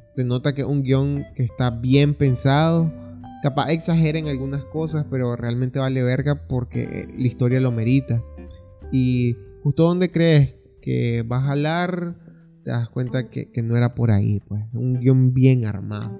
Se 0.00 0.24
nota 0.24 0.54
que 0.54 0.62
es 0.62 0.66
un 0.66 0.82
guion 0.82 1.24
que 1.34 1.44
está 1.44 1.70
bien 1.70 2.14
pensado. 2.14 2.92
Capaz 3.42 3.70
exagera 3.70 4.18
en 4.18 4.28
algunas 4.28 4.64
cosas, 4.64 5.04
pero 5.10 5.36
realmente 5.36 5.78
vale 5.78 6.02
verga 6.02 6.46
porque 6.48 7.06
la 7.16 7.26
historia 7.26 7.60
lo 7.60 7.70
merita. 7.70 8.22
Y 8.92 9.36
justo 9.62 9.84
donde 9.84 10.10
crees 10.10 10.56
que 10.80 11.22
va 11.22 11.38
a 11.38 11.42
jalar, 11.42 12.14
te 12.66 12.72
das 12.72 12.88
cuenta 12.88 13.30
que, 13.30 13.48
no 13.62 13.76
era 13.76 13.94
por 13.94 14.10
ahí. 14.10 14.40
Pues 14.48 14.64
un 14.72 14.98
guion 14.98 15.32
bien 15.32 15.66
armado. 15.66 16.18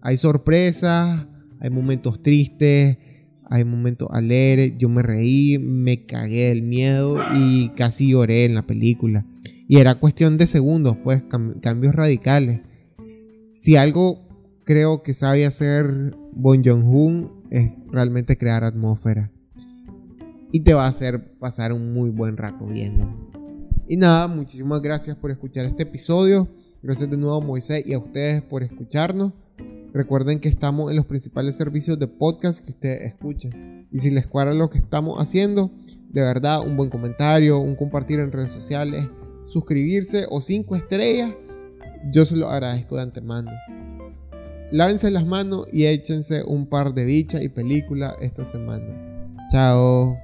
Hay 0.00 0.16
sorpresas, 0.16 1.26
hay 1.60 1.68
momentos 1.68 2.22
tristes, 2.22 2.96
hay 3.50 3.64
momentos 3.66 4.08
alegres. 4.10 4.72
Yo 4.78 4.88
me 4.88 5.02
reí, 5.02 5.58
me 5.58 6.06
cagué 6.06 6.48
del 6.48 6.62
miedo 6.62 7.18
y 7.36 7.68
casi 7.76 8.08
lloré 8.08 8.46
en 8.46 8.54
la 8.54 8.66
película. 8.66 9.26
Y 9.68 9.76
era 9.76 9.96
cuestión 10.00 10.38
de 10.38 10.46
segundos, 10.46 10.96
pues, 11.04 11.22
cambios 11.60 11.94
radicales. 11.94 12.62
Si 13.52 13.76
algo 13.76 14.26
creo 14.64 15.02
que 15.02 15.12
sabe 15.12 15.44
hacer 15.44 16.16
Bon 16.32 16.64
Joon-ho 16.64 17.44
es 17.50 17.72
realmente 17.92 18.38
crear 18.38 18.64
atmósfera. 18.64 19.30
Y 20.50 20.60
te 20.60 20.72
va 20.72 20.86
a 20.86 20.88
hacer 20.88 21.36
pasar 21.38 21.74
un 21.74 21.92
muy 21.92 22.08
buen 22.08 22.38
rato 22.38 22.64
viendo. 22.64 23.12
Y 23.86 23.96
nada, 23.96 24.28
muchísimas 24.28 24.80
gracias 24.80 25.16
por 25.16 25.30
escuchar 25.30 25.66
este 25.66 25.82
episodio. 25.82 26.48
Gracias 26.82 27.10
de 27.10 27.16
nuevo 27.16 27.36
a 27.36 27.40
Moisés 27.40 27.86
y 27.86 27.92
a 27.92 27.98
ustedes 27.98 28.42
por 28.42 28.62
escucharnos. 28.62 29.32
Recuerden 29.92 30.40
que 30.40 30.48
estamos 30.48 30.90
en 30.90 30.96
los 30.96 31.06
principales 31.06 31.56
servicios 31.56 31.98
de 31.98 32.08
podcast 32.08 32.64
que 32.64 32.72
ustedes 32.72 33.02
escuchen. 33.02 33.86
Y 33.92 34.00
si 34.00 34.10
les 34.10 34.26
cuadra 34.26 34.54
lo 34.54 34.70
que 34.70 34.78
estamos 34.78 35.20
haciendo, 35.20 35.70
de 36.10 36.20
verdad, 36.20 36.66
un 36.66 36.76
buen 36.76 36.90
comentario, 36.90 37.58
un 37.58 37.76
compartir 37.76 38.20
en 38.20 38.32
redes 38.32 38.52
sociales, 38.52 39.08
suscribirse 39.46 40.26
o 40.30 40.40
cinco 40.40 40.76
estrellas, 40.76 41.32
yo 42.10 42.24
se 42.24 42.36
lo 42.36 42.48
agradezco 42.48 42.96
de 42.96 43.02
antemano. 43.02 43.50
Lávense 44.72 45.10
las 45.10 45.26
manos 45.26 45.66
y 45.72 45.84
échense 45.84 46.42
un 46.44 46.66
par 46.66 46.94
de 46.94 47.04
bichas 47.04 47.42
y 47.42 47.48
películas 47.48 48.16
esta 48.20 48.44
semana. 48.44 49.38
Chao. 49.50 50.16